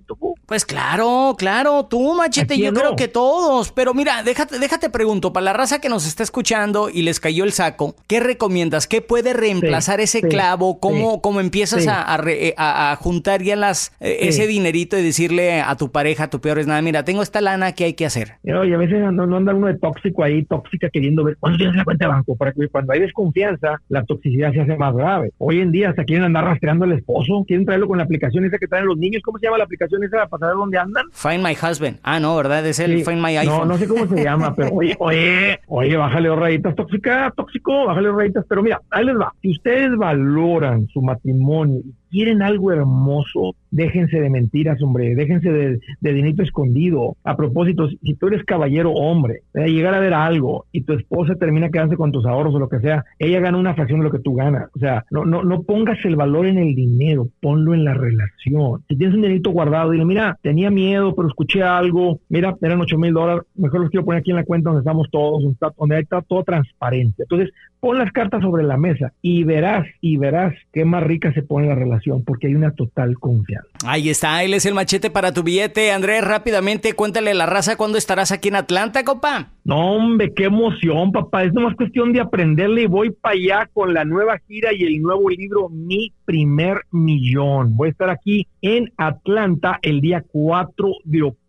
pues 0.46 0.66
claro, 0.66 1.36
claro, 1.38 1.86
tú, 1.86 2.14
machete, 2.14 2.58
yo 2.58 2.74
creo 2.74 2.96
que 2.96 3.08
todos. 3.08 3.72
Pero 3.72 3.94
mira, 3.94 4.24
déjate, 4.24 4.60
déjate 4.60 4.90
pregunto, 4.90 5.32
para 5.32 5.46
la 5.46 5.54
raza 5.54 5.80
que 5.80 5.90
nos 5.90 6.06
está 6.06 6.24
escuchando 6.24 6.90
y 6.90 7.04
les 7.04 7.20
cayó 7.20 7.44
el 7.44 7.52
saco, 7.52 7.96
¿qué 8.08 8.20
recomiendas? 8.20 8.88
¿Qué 8.88 9.02
puede 9.02 9.34
reemplazar 9.34 10.02
ese 10.02 10.22
clavo? 10.22 10.80
¿Cómo, 10.80 11.22
cómo 11.22 11.40
empiezas 11.40 11.88
eh, 11.88 12.54
a, 12.58 12.98
juntar 13.00 13.44
ya 13.44 13.56
las, 13.56 13.96
eh, 14.00 14.18
ese 14.22 14.48
dinerito 14.48 14.98
y 14.98 15.04
decirle 15.04 15.62
a 15.62 15.76
tu 15.78 15.92
pareja, 15.92 16.26
a 16.26 16.30
tu 16.30 16.42
peor 16.42 16.60
es 16.60 16.68
nada, 16.68 16.82
mira, 16.82 17.04
tengo 17.04 17.22
esta 17.22 17.40
lana, 17.40 17.74
¿qué 17.74 17.86
hay 17.86 17.94
que 17.94 18.06
hacer? 18.06 18.34
Y 18.44 18.52
a 18.52 18.78
veces 18.78 19.00
no, 19.14 19.26
no 19.26 19.38
anda 19.38 19.54
uno 19.54 19.68
de 19.68 19.78
tóxico 19.78 20.24
ahí, 20.24 20.31
tóxica, 20.48 20.89
queriendo 20.89 21.24
ver 21.24 21.38
cuándo 21.39 21.57
tienes 21.57 21.75
la 21.75 21.83
cuenta 21.83 22.06
de 22.06 22.12
banco, 22.12 22.36
para 22.36 22.51
que 22.54 22.68
cuando 22.68 22.94
hay 22.94 23.00
desconfianza, 23.00 23.81
la 23.89 24.04
toxicidad 24.04 24.51
se 24.54 24.62
hace 24.62 24.78
más 24.78 24.95
grave. 24.95 25.31
Hoy 25.38 25.60
en 25.60 25.72
día 25.72 25.89
hasta 25.89 26.04
quieren 26.04 26.25
andar 26.25 26.45
rastreando 26.45 26.86
al 26.86 26.94
esposo, 26.94 27.44
quieren 27.48 27.66
traerlo 27.66 27.88
con 27.88 27.98
la 27.98 28.04
aplicación 28.04 28.45
esa 28.45 28.57
que 28.57 28.68
traen 28.68 28.86
los 28.86 28.98
niños, 28.98 29.22
¿cómo 29.24 29.38
se 29.38 29.45
llama 29.48 29.57
la 29.57 29.66
aplicación 29.66 30.04
esa? 30.04 30.12
para 30.28 30.39
saber 30.39 30.56
dónde 30.56 30.78
andan. 30.78 31.06
Find 31.12 31.44
My 31.44 31.54
Husband. 31.54 32.00
Ah, 32.04 32.19
no, 32.19 32.36
¿verdad? 32.36 32.66
Es 32.66 32.80
el 32.80 33.04
Find 33.04 33.22
My 33.22 33.38
iPhone. 33.38 33.60
No, 33.60 33.66
no 33.66 33.78
sé 33.78 33.88
cómo 33.88 34.07
se 34.07 34.24
llama, 34.24 34.56
pero 34.56 34.69
oye, 34.74 34.95
oye, 35.00 35.60
oye, 35.68 35.98
bájale 35.98 36.36
rayitas 36.36 36.75
tóxica, 36.75 37.34
tóxico, 37.36 37.86
bájale 37.86 38.12
rayitas. 38.12 38.45
Pero 38.48 38.63
mira, 38.63 38.81
ahí 38.89 39.06
les 39.06 39.16
va. 39.16 39.34
Si 39.42 39.51
ustedes 39.51 39.95
valoran 39.98 40.88
su 40.88 41.01
matrimonio 41.01 41.80
y 41.80 41.94
quieren 42.12 42.42
algo 42.42 42.72
hermoso, 42.72 43.56
déjense 43.72 44.19
de 44.19 44.30
mentiras, 44.30 44.81
hombre, 44.81 45.16
déjense 45.16 45.52
de, 45.52 45.80
de 46.00 46.13
dinero 46.13 46.44
escondido. 46.44 47.16
A 47.24 47.36
propósito, 47.36 47.88
si 47.90 48.13
tú 48.16 48.28
eres 48.28 48.44
caballero 48.44 48.92
hombre, 48.92 49.42
de 49.54 49.72
llegar 49.72 49.94
a 49.94 50.00
ver 50.00 50.13
algo 50.13 50.66
y 50.72 50.81
tu 50.81 50.94
esposa 50.94 51.36
termina 51.36 51.69
quedándose 51.69 51.98
con 51.98 52.12
tus 52.12 52.25
ahorros 52.25 52.54
o 52.56 52.60
lo 52.60 52.69
que 52.69 52.80
sea, 52.80 53.06
ella 53.18 53.40
gana 53.40 53.58
una 53.58 53.74
fracción 53.74 54.00
de 54.00 54.06
lo 54.06 54.12
que 54.12 54.19
tú 54.19 54.36
ganas. 54.36 54.69
O 54.75 54.80
sea, 54.80 55.06
no, 55.10 55.25
no, 55.25 55.44
no 55.44 55.63
pongas 55.63 55.98
el 56.04 56.16
valor 56.16 56.46
en 56.46 56.58
el 56.58 56.75
dinero, 56.75 57.30
ponlo 57.40 57.74
en 57.74 57.86
la 57.86 57.94
relación. 57.94 58.84
Si 58.88 58.98
tienes 58.98 59.16
un 59.16 59.22
dinerito 59.22 59.52
guardado, 59.52 59.92
dile, 59.92 60.06
mira, 60.06 60.38
tenía 60.42 60.69
miedo, 60.69 61.16
pero 61.16 61.28
escuché 61.28 61.63
algo, 61.63 62.19
mira, 62.30 62.56
eran 62.62 62.81
8 62.81 62.98
mil 62.98 63.13
dólares, 63.13 63.44
mejor 63.56 63.81
los 63.81 63.90
quiero 63.90 64.06
poner 64.06 64.19
aquí 64.19 64.31
en 64.31 64.38
la 64.38 64.44
cuenta 64.44 64.69
donde 64.69 64.81
estamos 64.81 65.10
todos, 65.10 65.44
donde 65.78 66.00
está 66.00 66.22
todo 66.22 66.44
transparente. 66.44 67.24
Entonces, 67.24 67.52
pon 67.80 67.98
las 67.98 68.12
cartas 68.12 68.42
sobre 68.42 68.63
la 68.63 68.78
mesa 68.78 69.12
y 69.22 69.44
verás, 69.44 69.86
y 70.02 70.18
verás 70.18 70.54
qué 70.72 70.86
más 70.86 71.04
rica 71.04 71.34
se 71.34 71.42
pone 71.42 71.68
la 71.68 71.75
relación, 71.75 72.00
porque 72.25 72.48
hay 72.48 72.56
una 72.56 72.71
total 72.71 73.18
confianza. 73.19 73.69
Ahí 73.86 74.09
está, 74.09 74.44
él 74.44 74.53
es 74.53 74.65
el 74.65 74.74
machete 74.74 75.10
para 75.10 75.34
tu 75.34 75.43
billete. 75.43 75.91
Andrés, 75.91 76.24
rápidamente 76.24 76.93
cuéntale 76.93 77.34
la 77.34 77.46
raza 77.46 77.75
cuándo 77.75 77.98
estarás 77.98 78.31
aquí 78.31 78.50
en 78.50 78.55
Atlanta, 78.55 79.03
copa. 79.03 79.50
No, 79.63 79.96
hombre, 79.96 80.34
qué 80.34 80.46
emoción, 80.46 81.12
papá. 81.12 81.43
Es 81.43 81.53
nomás 81.53 81.75
cuestión 81.75 82.13
de 82.13 82.22
aprenderle 82.22 82.84
y 82.84 82.88
voy 82.88 83.12
para 83.12 83.36
allá 83.36 83.70
con 83.74 83.93
la 83.93 84.05
nueva 84.05 84.39
gira 84.48 84.74
y 84.74 84.84
el 84.84 85.01
nuevo 85.01 85.29
libro 85.29 85.70
Mi 85.70 86.12
Primer 86.25 86.81
Millón. 86.91 87.75
Voy 87.75 87.89
a 87.89 87.91
estar 87.91 88.10
aquí 88.10 88.48
en 88.62 88.91
Atlanta 88.98 89.79
el 89.81 90.01
día 90.01 90.24
4 90.31 90.88
de 91.03 91.22
octubre 91.24 91.40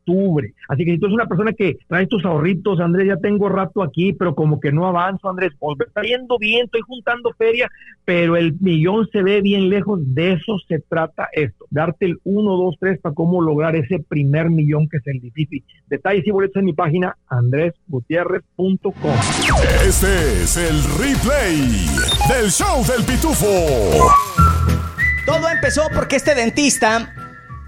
Así 0.69 0.85
que 0.85 0.93
si 0.93 0.99
tú 0.99 1.07
eres 1.07 1.15
una 1.15 1.27
persona 1.27 1.53
que 1.53 1.79
traes 1.87 2.09
tus 2.09 2.25
ahorritos, 2.25 2.81
Andrés, 2.81 3.07
ya 3.09 3.17
tengo 3.17 3.49
rato 3.49 3.83
aquí, 3.83 4.13
pero 4.13 4.35
como 4.35 4.61
que 4.61 4.73
no 4.73 4.87
avanzo, 4.87 5.29
Andrés, 5.29 5.53
pues 5.59 5.79
está 5.87 6.03
yendo 6.03 6.39
bien, 6.39 6.65
estoy 6.65 6.81
juntando 6.83 7.33
feria, 7.39 7.71
pero 8.05 8.37
el 8.37 8.55
millón 8.61 9.09
se 9.13 9.23
ve 9.23 9.41
bien 9.41 9.69
lejos. 9.69 10.01
De 10.03 10.33
eso 10.33 10.59
se 10.67 10.81
trata 10.81 11.29
esto, 11.33 11.67
darte 11.71 12.07
el 12.07 12.19
1, 12.25 12.57
2, 12.57 12.77
3 12.81 13.01
para 13.01 13.15
cómo 13.15 13.41
lograr 13.41 13.77
ese 13.77 14.01
primer 14.01 14.51
millón 14.51 14.89
que 14.89 14.99
es 14.99 15.07
el 15.07 15.21
difícil. 15.21 15.65
Detalles 15.87 16.27
y 16.27 16.31
boletos 16.31 16.57
en 16.57 16.67
mi 16.67 16.73
página 16.73 17.17
andresgutierrez.com. 17.29 18.83
Este 19.87 20.43
es 20.43 20.57
el 20.57 20.83
replay 20.99 21.87
del 22.29 22.51
show 22.51 22.85
del 22.85 23.05
pitufo. 23.05 23.47
Todo 25.27 25.49
empezó 25.49 25.83
porque 25.95 26.17
este 26.17 26.35
dentista 26.35 27.15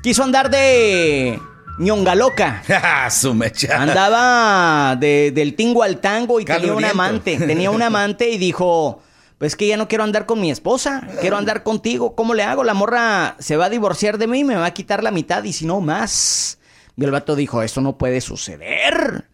quiso 0.03 0.25
andar 0.25 0.51
de 0.51 1.39
ñonga 1.79 2.15
loca. 2.15 2.63
Su 3.11 3.35
mecha. 3.35 3.83
Andaba 3.83 4.97
del 4.97 5.55
tingo 5.55 5.83
al 5.83 5.99
tango 5.99 6.41
y 6.41 6.45
tenía 6.45 6.75
un 6.75 6.85
amante. 6.85 7.37
Tenía 7.37 7.71
un 7.71 7.83
amante 7.83 8.31
y 8.31 8.39
dijo, 8.39 9.01
pues 9.39 9.57
que 9.57 9.67
ya 9.67 9.77
no 9.77 9.89
quiero 9.89 10.05
andar 10.05 10.27
con 10.27 10.41
mi 10.41 10.51
esposa, 10.51 11.07
quiero 11.21 11.37
andar 11.37 11.63
contigo. 11.63 12.15
¿Cómo 12.15 12.35
le 12.35 12.43
hago? 12.43 12.65
La 12.65 12.75
morra 12.75 13.37
se 13.39 13.57
va 13.57 13.67
a 13.67 13.71
divorciar 13.71 14.19
de 14.19 14.27
mí, 14.27 14.45
me 14.45 14.57
va 14.57 14.67
a 14.67 14.75
quitar 14.75 15.03
la 15.03 15.11
mitad 15.11 15.43
y 15.45 15.53
si 15.53 15.67
no 15.67 15.81
más. 15.81 16.59
Y 16.97 17.05
el 17.05 17.11
vato 17.11 17.35
dijo, 17.35 17.63
eso 17.63 17.81
no 17.81 17.99
puede 17.99 18.21
suceder. 18.21 19.29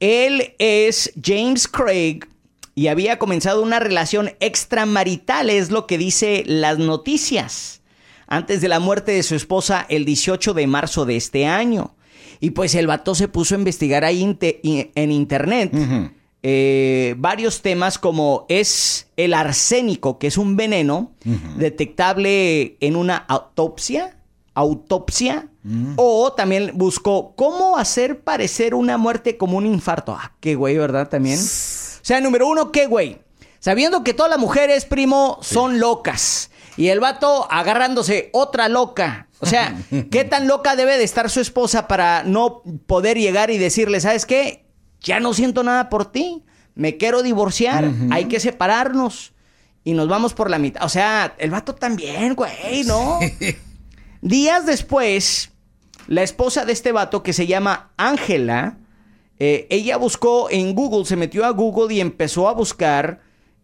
Él 0.00 0.54
es 0.58 1.12
James 1.22 1.66
Craig 1.66 2.20
y 2.74 2.86
había 2.86 3.18
comenzado 3.18 3.62
una 3.62 3.80
relación 3.80 4.32
extramarital, 4.38 5.50
es 5.50 5.70
lo 5.70 5.86
que 5.86 5.98
dice 5.98 6.44
las 6.46 6.78
noticias 6.78 7.78
antes 8.28 8.60
de 8.60 8.68
la 8.68 8.78
muerte 8.78 9.12
de 9.12 9.22
su 9.22 9.34
esposa 9.34 9.84
el 9.88 10.04
18 10.04 10.54
de 10.54 10.66
marzo 10.66 11.04
de 11.04 11.16
este 11.16 11.46
año. 11.46 11.94
Y 12.40 12.50
pues 12.50 12.76
el 12.76 12.86
vato 12.86 13.16
se 13.16 13.26
puso 13.26 13.56
a 13.56 13.58
investigar 13.58 14.04
ahí 14.04 14.36
en 14.62 15.12
internet 15.12 15.72
eh, 16.44 17.16
varios 17.18 17.62
temas 17.62 17.98
como 17.98 18.46
es 18.48 19.08
el 19.16 19.34
arsénico, 19.34 20.18
que 20.18 20.28
es 20.28 20.38
un 20.38 20.56
veneno 20.56 21.12
detectable 21.56 22.76
en 22.80 22.94
una 22.94 23.16
autopsia, 23.16 24.16
autopsia, 24.54 25.48
o 25.96 26.32
también 26.32 26.70
buscó 26.74 27.34
cómo 27.36 27.76
hacer 27.76 28.20
parecer 28.20 28.74
una 28.74 28.96
muerte 28.96 29.36
como 29.36 29.58
un 29.58 29.66
infarto. 29.66 30.12
Ah, 30.12 30.32
qué 30.40 30.54
güey, 30.54 30.78
¿verdad? 30.78 31.08
También. 31.08 31.38
O 31.38 32.04
sea, 32.08 32.20
número 32.20 32.46
uno, 32.48 32.70
qué 32.72 32.86
güey. 32.86 33.18
Sabiendo 33.58 34.04
que 34.04 34.14
todas 34.14 34.30
las 34.30 34.38
mujeres, 34.38 34.84
primo, 34.84 35.38
son 35.42 35.80
locas. 35.80 36.50
Y 36.78 36.88
el 36.88 37.00
vato 37.00 37.50
agarrándose 37.50 38.30
otra 38.32 38.68
loca. 38.68 39.28
O 39.40 39.46
sea, 39.46 39.76
¿qué 40.10 40.24
tan 40.24 40.46
loca 40.46 40.76
debe 40.76 40.96
de 40.96 41.04
estar 41.04 41.28
su 41.28 41.40
esposa 41.40 41.88
para 41.88 42.22
no 42.22 42.62
poder 42.86 43.18
llegar 43.18 43.50
y 43.50 43.58
decirle, 43.58 44.00
¿sabes 44.00 44.24
qué? 44.24 44.64
Ya 45.00 45.18
no 45.20 45.34
siento 45.34 45.64
nada 45.64 45.90
por 45.90 46.10
ti. 46.10 46.44
Me 46.74 46.96
quiero 46.96 47.22
divorciar. 47.22 47.90
Hay 48.10 48.26
que 48.26 48.38
separarnos. 48.38 49.32
Y 49.82 49.94
nos 49.94 50.08
vamos 50.08 50.34
por 50.34 50.50
la 50.50 50.58
mitad. 50.58 50.84
O 50.84 50.88
sea, 50.88 51.34
el 51.38 51.50
vato 51.50 51.74
también, 51.74 52.34
güey, 52.34 52.84
¿no? 52.84 53.18
Días 54.20 54.64
después, 54.64 55.50
la 56.06 56.22
esposa 56.22 56.64
de 56.64 56.72
este 56.72 56.92
vato, 56.92 57.24
que 57.24 57.32
se 57.32 57.48
llama 57.48 57.90
Ángela, 57.96 58.78
eh, 59.40 59.66
ella 59.70 59.96
buscó 59.96 60.48
en 60.50 60.74
Google, 60.74 61.04
se 61.04 61.16
metió 61.16 61.44
a 61.44 61.50
Google 61.50 61.94
y 61.94 62.00
empezó 62.00 62.48
a 62.48 62.52
buscar 62.52 63.20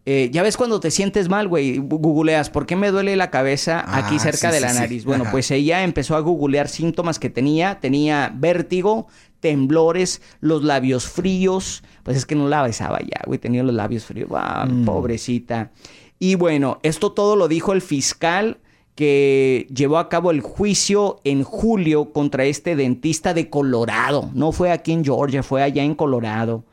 eh, 0.07 0.29
ya 0.31 0.43
ves 0.43 0.55
cuando 0.55 0.79
te 0.79 0.91
sientes 0.91 1.29
mal, 1.29 1.47
güey, 1.47 1.79
googleas, 1.79 2.51
¿por 2.51 2.67
qué 2.67 2.75
me 2.75 2.91
duele 2.91 3.15
la 3.15 3.31
cabeza 3.31 3.83
aquí 3.87 4.17
ah, 4.17 4.19
cerca 4.19 4.51
de 4.51 4.59
la 4.59 4.71
nariz? 4.71 5.03
Bueno, 5.03 5.25
pues 5.31 5.49
ella 5.49 5.83
empezó 5.83 6.15
a 6.15 6.19
googlear 6.19 6.69
síntomas 6.69 7.17
que 7.17 7.31
tenía. 7.31 7.79
Tenía 7.79 8.31
vértigo, 8.35 9.07
temblores, 9.39 10.21
los 10.41 10.63
labios 10.63 11.07
fríos. 11.07 11.83
Pues 12.03 12.17
es 12.17 12.27
que 12.27 12.35
no 12.35 12.47
la 12.47 12.61
besaba 12.61 12.99
ya, 12.99 13.19
güey, 13.25 13.39
tenía 13.39 13.63
los 13.63 13.73
labios 13.73 14.05
fríos. 14.05 14.29
Ah, 14.31 14.67
pobrecita. 14.85 15.71
Y 16.19 16.35
bueno, 16.35 16.79
esto 16.83 17.11
todo 17.11 17.35
lo 17.35 17.47
dijo 17.47 17.73
el 17.73 17.81
fiscal 17.81 18.59
que 18.93 19.67
llevó 19.73 19.97
a 19.97 20.07
cabo 20.07 20.29
el 20.29 20.41
juicio 20.41 21.19
en 21.23 21.43
julio 21.43 22.13
contra 22.13 22.45
este 22.45 22.75
dentista 22.75 23.33
de 23.33 23.49
Colorado. 23.49 24.29
No 24.35 24.51
fue 24.51 24.71
aquí 24.71 24.91
en 24.91 25.03
Georgia, 25.03 25.41
fue 25.41 25.63
allá 25.63 25.83
en 25.83 25.95
Colorado. 25.95 26.63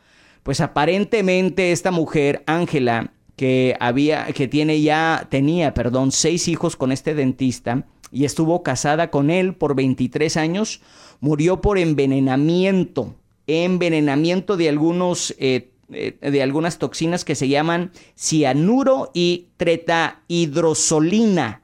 Pues 0.43 0.61
aparentemente 0.61 1.73
esta 1.73 1.91
mujer, 1.91 2.43
Ángela, 2.47 3.13
que 3.37 3.77
había, 3.81 4.27
que 4.27 4.47
tiene 4.49 4.83
ya, 4.83 5.27
tenía, 5.31 5.73
perdón, 5.75 6.13
seis 6.13 6.49
hijos 6.49 6.77
con 6.77 6.93
este 6.93 7.15
dentista 7.15 7.87
y 8.11 8.27
estuvo 8.27 8.63
casada 8.63 9.11
con 9.11 9.31
él 9.31 9.55
por 9.55 9.75
23 9.75 10.37
años, 10.37 10.83
murió 11.21 11.63
por 11.63 11.79
envenenamiento, 11.79 13.15
envenenamiento 13.47 14.57
de 14.57 14.69
algunos, 14.69 15.35
eh, 15.39 15.71
eh, 15.91 16.17
de 16.21 16.43
algunas 16.43 16.79
toxinas 16.79 17.25
que 17.25 17.35
se 17.35 17.49
llaman 17.49 17.91
cianuro 18.15 19.11
y 19.15 19.47
tretahidrosolina. 19.57 21.62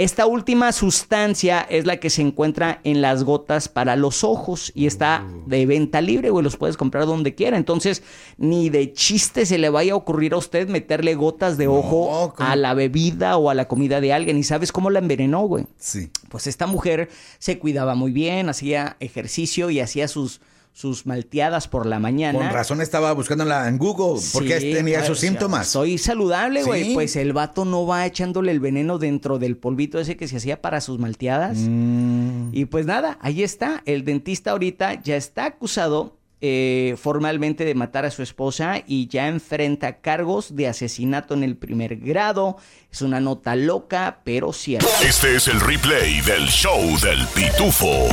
Esta 0.00 0.24
última 0.24 0.72
sustancia 0.72 1.60
es 1.60 1.84
la 1.84 1.98
que 1.98 2.08
se 2.08 2.22
encuentra 2.22 2.80
en 2.84 3.02
las 3.02 3.22
gotas 3.22 3.68
para 3.68 3.96
los 3.96 4.24
ojos 4.24 4.72
y 4.74 4.86
está 4.86 5.26
de 5.44 5.66
venta 5.66 6.00
libre, 6.00 6.30
güey, 6.30 6.42
los 6.42 6.56
puedes 6.56 6.78
comprar 6.78 7.04
donde 7.04 7.34
quiera. 7.34 7.58
Entonces, 7.58 8.02
ni 8.38 8.70
de 8.70 8.94
chiste 8.94 9.44
se 9.44 9.58
le 9.58 9.68
vaya 9.68 9.92
a 9.92 9.96
ocurrir 9.96 10.32
a 10.32 10.38
usted 10.38 10.70
meterle 10.70 11.14
gotas 11.16 11.58
de 11.58 11.68
ojo 11.68 12.32
a 12.38 12.56
la 12.56 12.72
bebida 12.72 13.36
o 13.36 13.50
a 13.50 13.54
la 13.54 13.68
comida 13.68 14.00
de 14.00 14.14
alguien. 14.14 14.38
¿Y 14.38 14.42
sabes 14.42 14.72
cómo 14.72 14.88
la 14.88 15.00
envenenó, 15.00 15.42
güey? 15.42 15.66
Sí. 15.76 16.08
Pues 16.30 16.46
esta 16.46 16.66
mujer 16.66 17.10
se 17.38 17.58
cuidaba 17.58 17.94
muy 17.94 18.10
bien, 18.10 18.48
hacía 18.48 18.96
ejercicio 19.00 19.68
y 19.68 19.80
hacía 19.80 20.08
sus 20.08 20.40
sus 20.72 21.06
malteadas 21.06 21.68
por 21.68 21.86
la 21.86 21.98
mañana. 21.98 22.38
Con 22.38 22.50
razón 22.50 22.80
estaba 22.80 23.12
buscándola 23.12 23.68
en 23.68 23.78
Google, 23.78 24.20
porque 24.32 24.60
tenía 24.60 24.98
esos 24.98 25.08
pues, 25.08 25.20
síntomas. 25.20 25.66
Soy 25.68 25.98
saludable, 25.98 26.62
güey. 26.62 26.94
Pues 26.94 27.16
el 27.16 27.32
vato 27.32 27.64
no 27.64 27.86
va 27.86 28.06
echándole 28.06 28.52
el 28.52 28.60
veneno 28.60 28.98
dentro 28.98 29.38
del 29.38 29.56
polvito 29.56 29.98
ese 29.98 30.16
que 30.16 30.28
se 30.28 30.36
hacía 30.36 30.62
para 30.62 30.80
sus 30.80 30.98
malteadas. 30.98 31.58
Mm. 31.58 32.50
Y 32.52 32.64
pues 32.66 32.86
nada, 32.86 33.18
ahí 33.20 33.42
está. 33.42 33.82
El 33.84 34.04
dentista 34.04 34.52
ahorita 34.52 35.02
ya 35.02 35.16
está 35.16 35.46
acusado 35.46 36.19
eh, 36.42 36.96
formalmente 36.96 37.64
de 37.64 37.74
matar 37.74 38.06
a 38.06 38.10
su 38.10 38.22
esposa 38.22 38.82
y 38.86 39.08
ya 39.08 39.28
enfrenta 39.28 40.00
cargos 40.00 40.56
de 40.56 40.68
asesinato 40.68 41.34
en 41.34 41.44
el 41.44 41.56
primer 41.56 41.96
grado. 41.96 42.56
Es 42.90 43.02
una 43.02 43.20
nota 43.20 43.56
loca, 43.56 44.20
pero 44.24 44.52
cierta. 44.52 44.88
Este 45.06 45.36
es 45.36 45.48
el 45.48 45.60
replay 45.60 46.20
del 46.22 46.46
show 46.48 46.80
del 47.00 47.26
pitufo. 47.34 48.08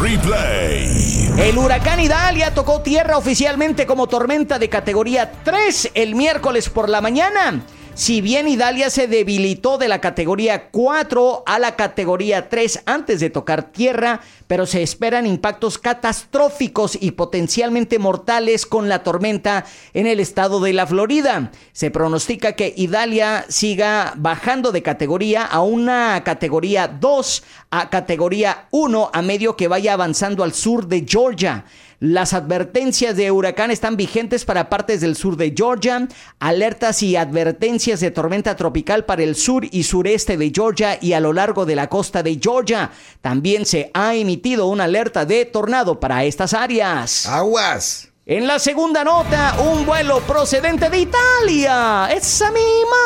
Replay. 0.00 1.28
El 1.38 1.56
huracán 1.58 2.00
Idalia 2.00 2.52
tocó 2.52 2.80
tierra 2.80 3.16
oficialmente 3.16 3.86
como 3.86 4.06
tormenta 4.06 4.58
de 4.58 4.68
categoría 4.68 5.30
3 5.44 5.92
el 5.94 6.14
miércoles 6.14 6.68
por 6.68 6.88
la 6.88 7.00
mañana. 7.00 7.62
Si 7.96 8.20
bien 8.20 8.46
Idalia 8.46 8.90
se 8.90 9.08
debilitó 9.08 9.78
de 9.78 9.88
la 9.88 10.02
categoría 10.02 10.68
4 10.68 11.44
a 11.46 11.58
la 11.58 11.76
categoría 11.76 12.50
3 12.50 12.82
antes 12.84 13.20
de 13.20 13.30
tocar 13.30 13.72
tierra, 13.72 14.20
pero 14.46 14.66
se 14.66 14.82
esperan 14.82 15.26
impactos 15.26 15.78
catastróficos 15.78 16.98
y 17.00 17.12
potencialmente 17.12 17.98
mortales 17.98 18.66
con 18.66 18.90
la 18.90 19.02
tormenta 19.02 19.64
en 19.94 20.06
el 20.06 20.20
estado 20.20 20.60
de 20.60 20.74
la 20.74 20.86
Florida. 20.86 21.50
Se 21.72 21.90
pronostica 21.90 22.52
que 22.52 22.74
Idalia 22.76 23.46
siga 23.48 24.12
bajando 24.16 24.72
de 24.72 24.82
categoría 24.82 25.46
a 25.46 25.62
una 25.62 26.22
categoría 26.22 26.88
2 26.88 27.44
a 27.70 27.88
categoría 27.88 28.68
1 28.72 29.10
a 29.10 29.22
medio 29.22 29.56
que 29.56 29.68
vaya 29.68 29.94
avanzando 29.94 30.44
al 30.44 30.52
sur 30.52 30.86
de 30.86 31.06
Georgia. 31.08 31.64
Las 31.98 32.34
advertencias 32.34 33.16
de 33.16 33.30
huracán 33.30 33.70
están 33.70 33.96
vigentes 33.96 34.44
para 34.44 34.68
partes 34.68 35.00
del 35.00 35.16
sur 35.16 35.36
de 35.36 35.54
Georgia, 35.56 36.06
alertas 36.38 37.02
y 37.02 37.16
advertencias 37.16 38.00
de 38.00 38.10
tormenta 38.10 38.54
tropical 38.54 39.06
para 39.06 39.22
el 39.22 39.34
sur 39.34 39.64
y 39.70 39.82
sureste 39.82 40.36
de 40.36 40.52
Georgia 40.54 40.98
y 41.00 41.14
a 41.14 41.20
lo 41.20 41.32
largo 41.32 41.64
de 41.64 41.74
la 41.74 41.88
costa 41.88 42.22
de 42.22 42.38
Georgia. 42.38 42.90
También 43.22 43.64
se 43.64 43.90
ha 43.94 44.14
emitido 44.14 44.66
una 44.66 44.84
alerta 44.84 45.24
de 45.24 45.46
tornado 45.46 45.98
para 45.98 46.24
estas 46.24 46.52
áreas. 46.52 47.26
Aguas. 47.26 48.08
En 48.28 48.44
la 48.48 48.58
segunda 48.58 49.04
nota, 49.04 49.54
un 49.60 49.86
vuelo 49.86 50.18
procedente 50.22 50.90
de 50.90 50.98
Italia. 50.98 52.08
¡Es 52.12 52.42
a 52.42 52.50
mí, 52.50 52.60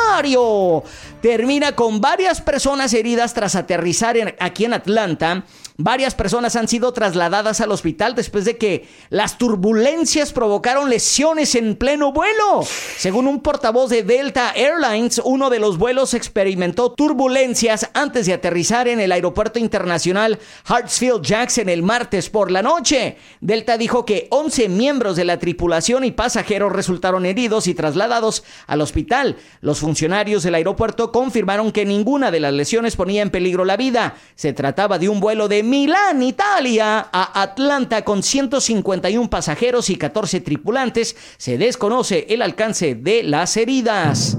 Mario! 0.09 0.82
Termina 1.21 1.77
con 1.77 2.00
varias 2.00 2.41
personas 2.41 2.95
heridas 2.95 3.35
tras 3.35 3.55
aterrizar 3.55 4.17
aquí 4.39 4.65
en 4.65 4.73
Atlanta 4.73 5.45
Varias 5.83 6.15
personas 6.15 6.57
han 6.57 6.69
sido 6.69 6.93
trasladadas 6.93 7.62
al 7.62 7.73
hospital 7.73 8.15
después 8.15 8.45
de 8.45 8.59
que 8.59 8.87
las 9.09 9.39
turbulencias 9.39 10.31
provocaron 10.31 10.91
lesiones 10.91 11.55
en 11.55 11.75
pleno 11.75 12.12
vuelo. 12.12 12.61
Según 12.99 13.27
un 13.27 13.41
portavoz 13.41 13.89
de 13.89 14.03
Delta 14.03 14.53
Airlines, 14.55 15.23
uno 15.25 15.49
de 15.49 15.59
los 15.59 15.79
vuelos 15.79 16.12
experimentó 16.12 16.93
turbulencias 16.93 17.89
antes 17.95 18.27
de 18.27 18.35
aterrizar 18.35 18.89
en 18.89 19.00
el 19.00 19.11
aeropuerto 19.11 19.59
internacional 19.59 20.39
Hartsfield 20.67 21.23
Jackson 21.23 21.71
el 21.71 21.83
martes 21.83 22.29
por 22.29 22.50
la 22.50 22.61
noche. 22.61 23.17
Delta 23.41 23.79
dijo 23.79 24.05
que 24.05 24.29
11 24.29 24.69
miembros 24.69 25.17
de 25.17 25.25
la 25.25 25.39
tripulación 25.39 26.05
y 26.05 26.11
pasajeros 26.11 26.75
resultaron 26.75 27.25
heridos 27.25 27.67
y 27.69 27.73
trasladados 27.73 28.45
al 28.67 28.83
hospital. 28.83 29.39
Los 29.62 29.79
funcionarios 29.79 30.43
del 30.43 30.57
aeropuerto 30.57 31.10
confirmaron 31.12 31.73
que 31.73 31.85
ninguna 31.85 32.31
de 32.31 32.40
las 32.40 32.52
lesiones 32.52 32.97
ponía 32.97 33.23
en 33.23 33.31
peligro 33.31 33.64
la 33.64 33.76
vida. 33.76 34.14
Se 34.35 34.52
trataba 34.52 34.99
de 34.99 35.09
un 35.09 35.21
vuelo 35.21 35.49
de 35.49 35.62
Milán, 35.62 36.23
Italia, 36.23 37.09
a 37.12 37.43
Atlanta 37.43 38.02
con 38.05 38.23
151 38.23 39.31
pasajeros 39.31 39.90
y 39.90 39.97
14 39.97 40.40
tripulantes. 40.40 41.17
Se 41.37 41.59
desconoce 41.59 42.26
el 42.29 42.43
alcance 42.43 42.95
de 42.95 43.23
las 43.23 43.57
heridas. 43.57 44.38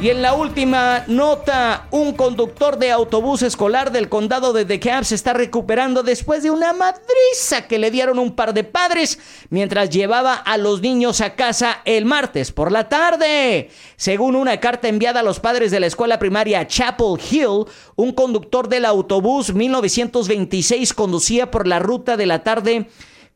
Y 0.00 0.08
en 0.08 0.22
la 0.22 0.32
última 0.32 1.04
nota, 1.08 1.86
un 1.90 2.14
conductor 2.14 2.78
de 2.78 2.90
autobús 2.90 3.42
escolar 3.42 3.92
del 3.92 4.08
condado 4.08 4.54
de 4.54 4.64
DeKalb 4.64 5.04
se 5.04 5.14
está 5.14 5.34
recuperando 5.34 6.02
después 6.02 6.42
de 6.42 6.50
una 6.50 6.72
madriza 6.72 7.68
que 7.68 7.78
le 7.78 7.90
dieron 7.90 8.18
un 8.18 8.34
par 8.34 8.54
de 8.54 8.64
padres 8.64 9.18
mientras 9.50 9.90
llevaba 9.90 10.32
a 10.32 10.56
los 10.56 10.80
niños 10.80 11.20
a 11.20 11.34
casa 11.34 11.82
el 11.84 12.06
martes 12.06 12.50
por 12.50 12.72
la 12.72 12.88
tarde. 12.88 13.68
Según 13.96 14.36
una 14.36 14.58
carta 14.58 14.88
enviada 14.88 15.20
a 15.20 15.22
los 15.22 15.38
padres 15.38 15.70
de 15.70 15.80
la 15.80 15.86
escuela 15.88 16.18
primaria 16.18 16.66
Chapel 16.66 17.20
Hill, 17.30 17.66
un 17.94 18.12
conductor 18.12 18.70
del 18.70 18.86
autobús 18.86 19.52
1926 19.52 20.94
conducía 20.94 21.50
por 21.50 21.66
la 21.66 21.78
ruta 21.78 22.16
de 22.16 22.24
la 22.24 22.42
tarde 22.42 22.88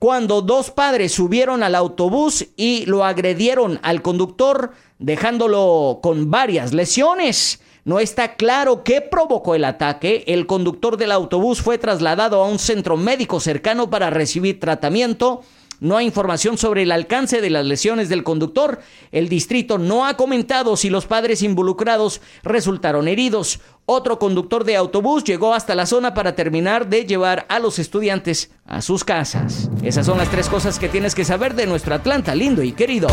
cuando 0.05 0.43
dos 0.43 0.71
padres 0.71 1.13
subieron 1.13 1.63
al 1.63 1.75
autobús 1.75 2.49
y 2.59 2.85
lo 2.85 3.07
agredieron 3.07 3.81
al 3.83 4.03
conductor 4.03 4.73
dejándolo 4.99 6.01
con 6.03 6.31
varias 6.31 6.75
lesiones. 6.75 7.63
No 7.87 8.01
está 8.01 8.37
claro 8.37 8.85
qué 8.85 9.01
provocó 9.01 9.55
el 9.55 9.65
ataque. 9.65 10.23
El 10.27 10.47
conductor 10.47 10.99
del 10.99 11.11
autobús 11.11 11.63
fue 11.63 11.79
trasladado 11.79 12.45
a 12.45 12.47
un 12.47 12.59
centro 12.59 12.99
médico 12.99 13.41
cercano 13.41 13.89
para 13.89 14.11
recibir 14.11 14.61
tratamiento. 14.61 15.41
No 15.81 15.97
hay 15.97 16.07
información 16.07 16.59
sobre 16.59 16.83
el 16.83 16.93
alcance 16.93 17.41
de 17.41 17.51
las 17.51 17.65
lesiones 17.65 18.09
del 18.09 18.23
conductor. 18.23 18.81
El 19.13 19.29
distrito 19.29 19.79
no 19.79 20.07
ha 20.07 20.17
comentado 20.17 20.77
si 20.77 20.91
los 20.91 21.07
padres 21.07 21.43
involucrados 21.43 22.21
resultaron 22.43 23.09
heridos. 23.09 23.61
Otro 23.87 24.19
conductor 24.19 24.65
de 24.65 24.77
autobús 24.77 25.25
llegó 25.25 25.53
hasta 25.53 25.75
la 25.75 25.85
zona 25.85 26.15
para 26.15 26.35
terminar 26.35 26.89
de 26.89 27.05
llevar 27.05 27.45
a 27.51 27.59
los 27.59 27.79
estudiantes 27.79 28.51
a 28.65 28.81
sus 28.81 29.05
casas. 29.05 29.69
Esas 29.83 30.07
son 30.07 30.17
las 30.17 30.31
tres 30.31 30.49
cosas 30.49 30.79
que 30.79 30.89
tienes 30.89 31.15
que 31.15 31.25
saber 31.25 31.55
de 31.55 31.67
nuestro 31.67 31.95
Atlanta 31.95 32.35
lindo 32.35 32.63
y 32.63 32.73
querido. 32.73 33.09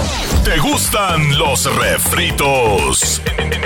¿Te 0.46 0.58
gustan 0.60 1.38
los 1.38 1.74
refritos? 1.76 3.22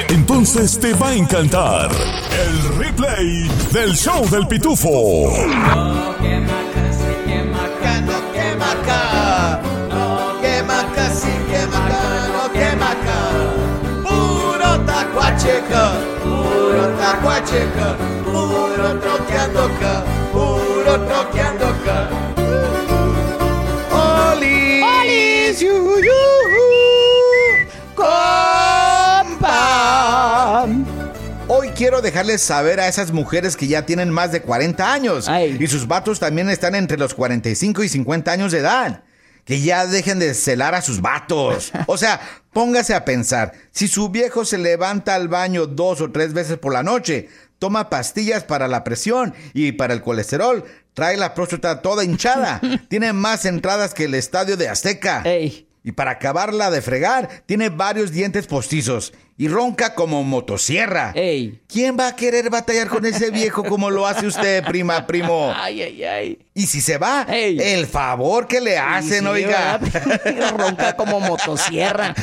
Entonces 0.09 0.79
te 0.79 0.93
va 0.93 1.09
a 1.09 1.15
encantar 1.15 1.91
el 1.91 2.77
replay 2.79 3.47
del 3.71 3.95
show 3.95 4.27
del 4.29 4.47
pitufo. 4.47 5.31
Puro 15.69 16.87
tacuacheca, 16.99 17.97
puro 18.23 18.99
troqueando 18.99 19.61
acá, 19.63 20.03
puro 20.31 21.05
troqueando 21.05 21.65
acá. 21.67 22.09
¡Oli! 24.31 24.81
¡Olis! 24.81 25.59
¡Yu, 25.59 25.99
yu, 25.99 26.11
¡Compa! 29.35 30.67
Hoy 31.47 31.69
quiero 31.69 32.01
dejarles 32.01 32.41
saber 32.41 32.79
a 32.79 32.87
esas 32.87 33.11
mujeres 33.11 33.55
que 33.55 33.67
ya 33.67 33.85
tienen 33.85 34.09
más 34.09 34.31
de 34.31 34.41
40 34.41 34.91
años 34.91 35.29
Ay. 35.29 35.57
y 35.59 35.67
sus 35.67 35.87
vatos 35.87 36.19
también 36.19 36.49
están 36.49 36.73
entre 36.75 36.97
los 36.97 37.13
45 37.13 37.83
y 37.83 37.89
50 37.89 38.31
años 38.31 38.51
de 38.51 38.59
edad. 38.59 39.03
Que 39.45 39.61
ya 39.61 39.85
dejen 39.85 40.19
de 40.19 40.33
celar 40.33 40.75
a 40.75 40.81
sus 40.81 41.01
vatos. 41.01 41.71
O 41.87 41.97
sea, 41.97 42.19
póngase 42.51 42.93
a 42.93 43.05
pensar, 43.05 43.53
si 43.71 43.87
su 43.87 44.09
viejo 44.09 44.43
se 44.43 44.57
levanta 44.57 45.15
al 45.15 45.27
baño 45.27 45.67
dos 45.67 46.01
o 46.01 46.11
tres 46.11 46.33
veces 46.33 46.57
por 46.57 46.73
la 46.73 46.83
noche, 46.83 47.29
toma 47.59 47.89
pastillas 47.89 48.43
para 48.43 48.67
la 48.67 48.83
presión 48.83 49.33
y 49.53 49.71
para 49.73 49.93
el 49.93 50.01
colesterol, 50.01 50.65
trae 50.93 51.15
la 51.17 51.33
próstata 51.33 51.81
toda 51.81 52.03
hinchada, 52.03 52.59
tiene 52.89 53.13
más 53.13 53.45
entradas 53.45 53.93
que 53.93 54.05
el 54.05 54.15
estadio 54.15 54.57
de 54.57 54.67
Azteca. 54.69 55.21
Ey. 55.23 55.67
Y 55.83 55.91
para 55.91 56.11
acabarla 56.11 56.71
de 56.71 56.81
fregar, 56.81 57.43
tiene 57.45 57.69
varios 57.69 58.11
dientes 58.11 58.47
postizos 58.47 59.13
y 59.37 59.47
ronca 59.49 59.95
como 59.95 60.23
motosierra. 60.23 61.11
Ey. 61.13 61.61
¿Quién 61.67 61.97
va 61.99 62.07
a 62.07 62.15
querer 62.15 62.49
batallar 62.49 62.87
con 62.87 63.05
ese 63.05 63.31
viejo 63.31 63.63
como 63.63 63.89
lo 63.89 64.07
hace 64.07 64.27
usted, 64.27 64.63
prima, 64.63 65.05
primo? 65.05 65.53
Ay, 65.57 65.81
ay, 65.81 66.03
ay. 66.03 66.39
Y 66.53 66.67
si 66.67 66.79
se 66.79 66.97
va, 66.97 67.25
Ey. 67.29 67.59
el 67.59 67.85
favor 67.85 68.47
que 68.47 68.61
le 68.61 68.77
hacen, 68.77 69.21
Sí, 69.23 69.27
oiga. 69.27 69.77
Ronca 70.57 70.95
como 70.95 71.19
motosierra. 71.19 72.15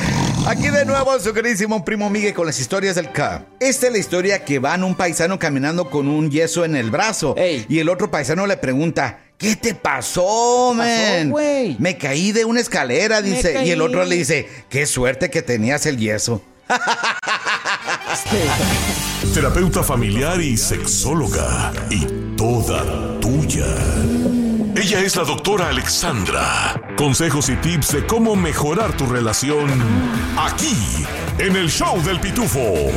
Aquí 0.47 0.67
de 0.69 0.85
nuevo 0.85 1.17
su 1.19 1.33
queridísimo 1.33 1.85
primo 1.85 2.09
Miguel 2.09 2.33
con 2.33 2.47
las 2.47 2.59
historias 2.59 2.95
del 2.95 3.11
K. 3.11 3.45
Esta 3.59 3.87
es 3.87 3.91
la 3.93 3.97
historia 3.99 4.43
que 4.43 4.59
van 4.59 4.83
un 4.83 4.95
paisano 4.95 5.37
caminando 5.39 5.89
con 5.89 6.07
un 6.07 6.31
yeso 6.31 6.65
en 6.65 6.75
el 6.75 6.89
brazo. 6.89 7.35
Ey. 7.37 7.65
Y 7.69 7.79
el 7.79 7.89
otro 7.89 8.09
paisano 8.09 8.45
le 8.47 8.57
pregunta, 8.57 9.19
¿qué 9.37 9.55
te 9.55 9.73
pasó, 9.75 10.73
men? 10.73 11.31
Me 11.79 11.97
caí 11.97 12.31
de 12.31 12.43
una 12.43 12.59
escalera, 12.59 13.21
dice. 13.21 13.63
Y 13.65 13.69
el 13.69 13.81
otro 13.81 14.03
le 14.03 14.15
dice, 14.15 14.47
qué 14.69 14.85
suerte 14.87 15.29
que 15.29 15.43
tenías 15.43 15.85
el 15.85 15.97
yeso. 15.97 16.41
Terapeuta 19.33 19.83
familiar 19.83 20.39
y 20.41 20.57
sexóloga. 20.57 21.71
Y 21.89 22.05
toda 22.35 23.19
tuya. 23.19 23.65
Ella 24.75 24.99
es 25.01 25.15
la 25.15 25.23
doctora 25.23 25.69
Alexandra. 25.69 26.81
Consejos 26.97 27.49
y 27.49 27.55
tips 27.57 27.93
de 27.93 28.05
cómo 28.05 28.35
mejorar 28.35 28.95
tu 28.97 29.05
relación 29.05 29.69
aquí, 30.37 30.75
en 31.37 31.55
el 31.55 31.69
show 31.69 32.01
del 32.03 32.19
pitufo. 32.19 32.91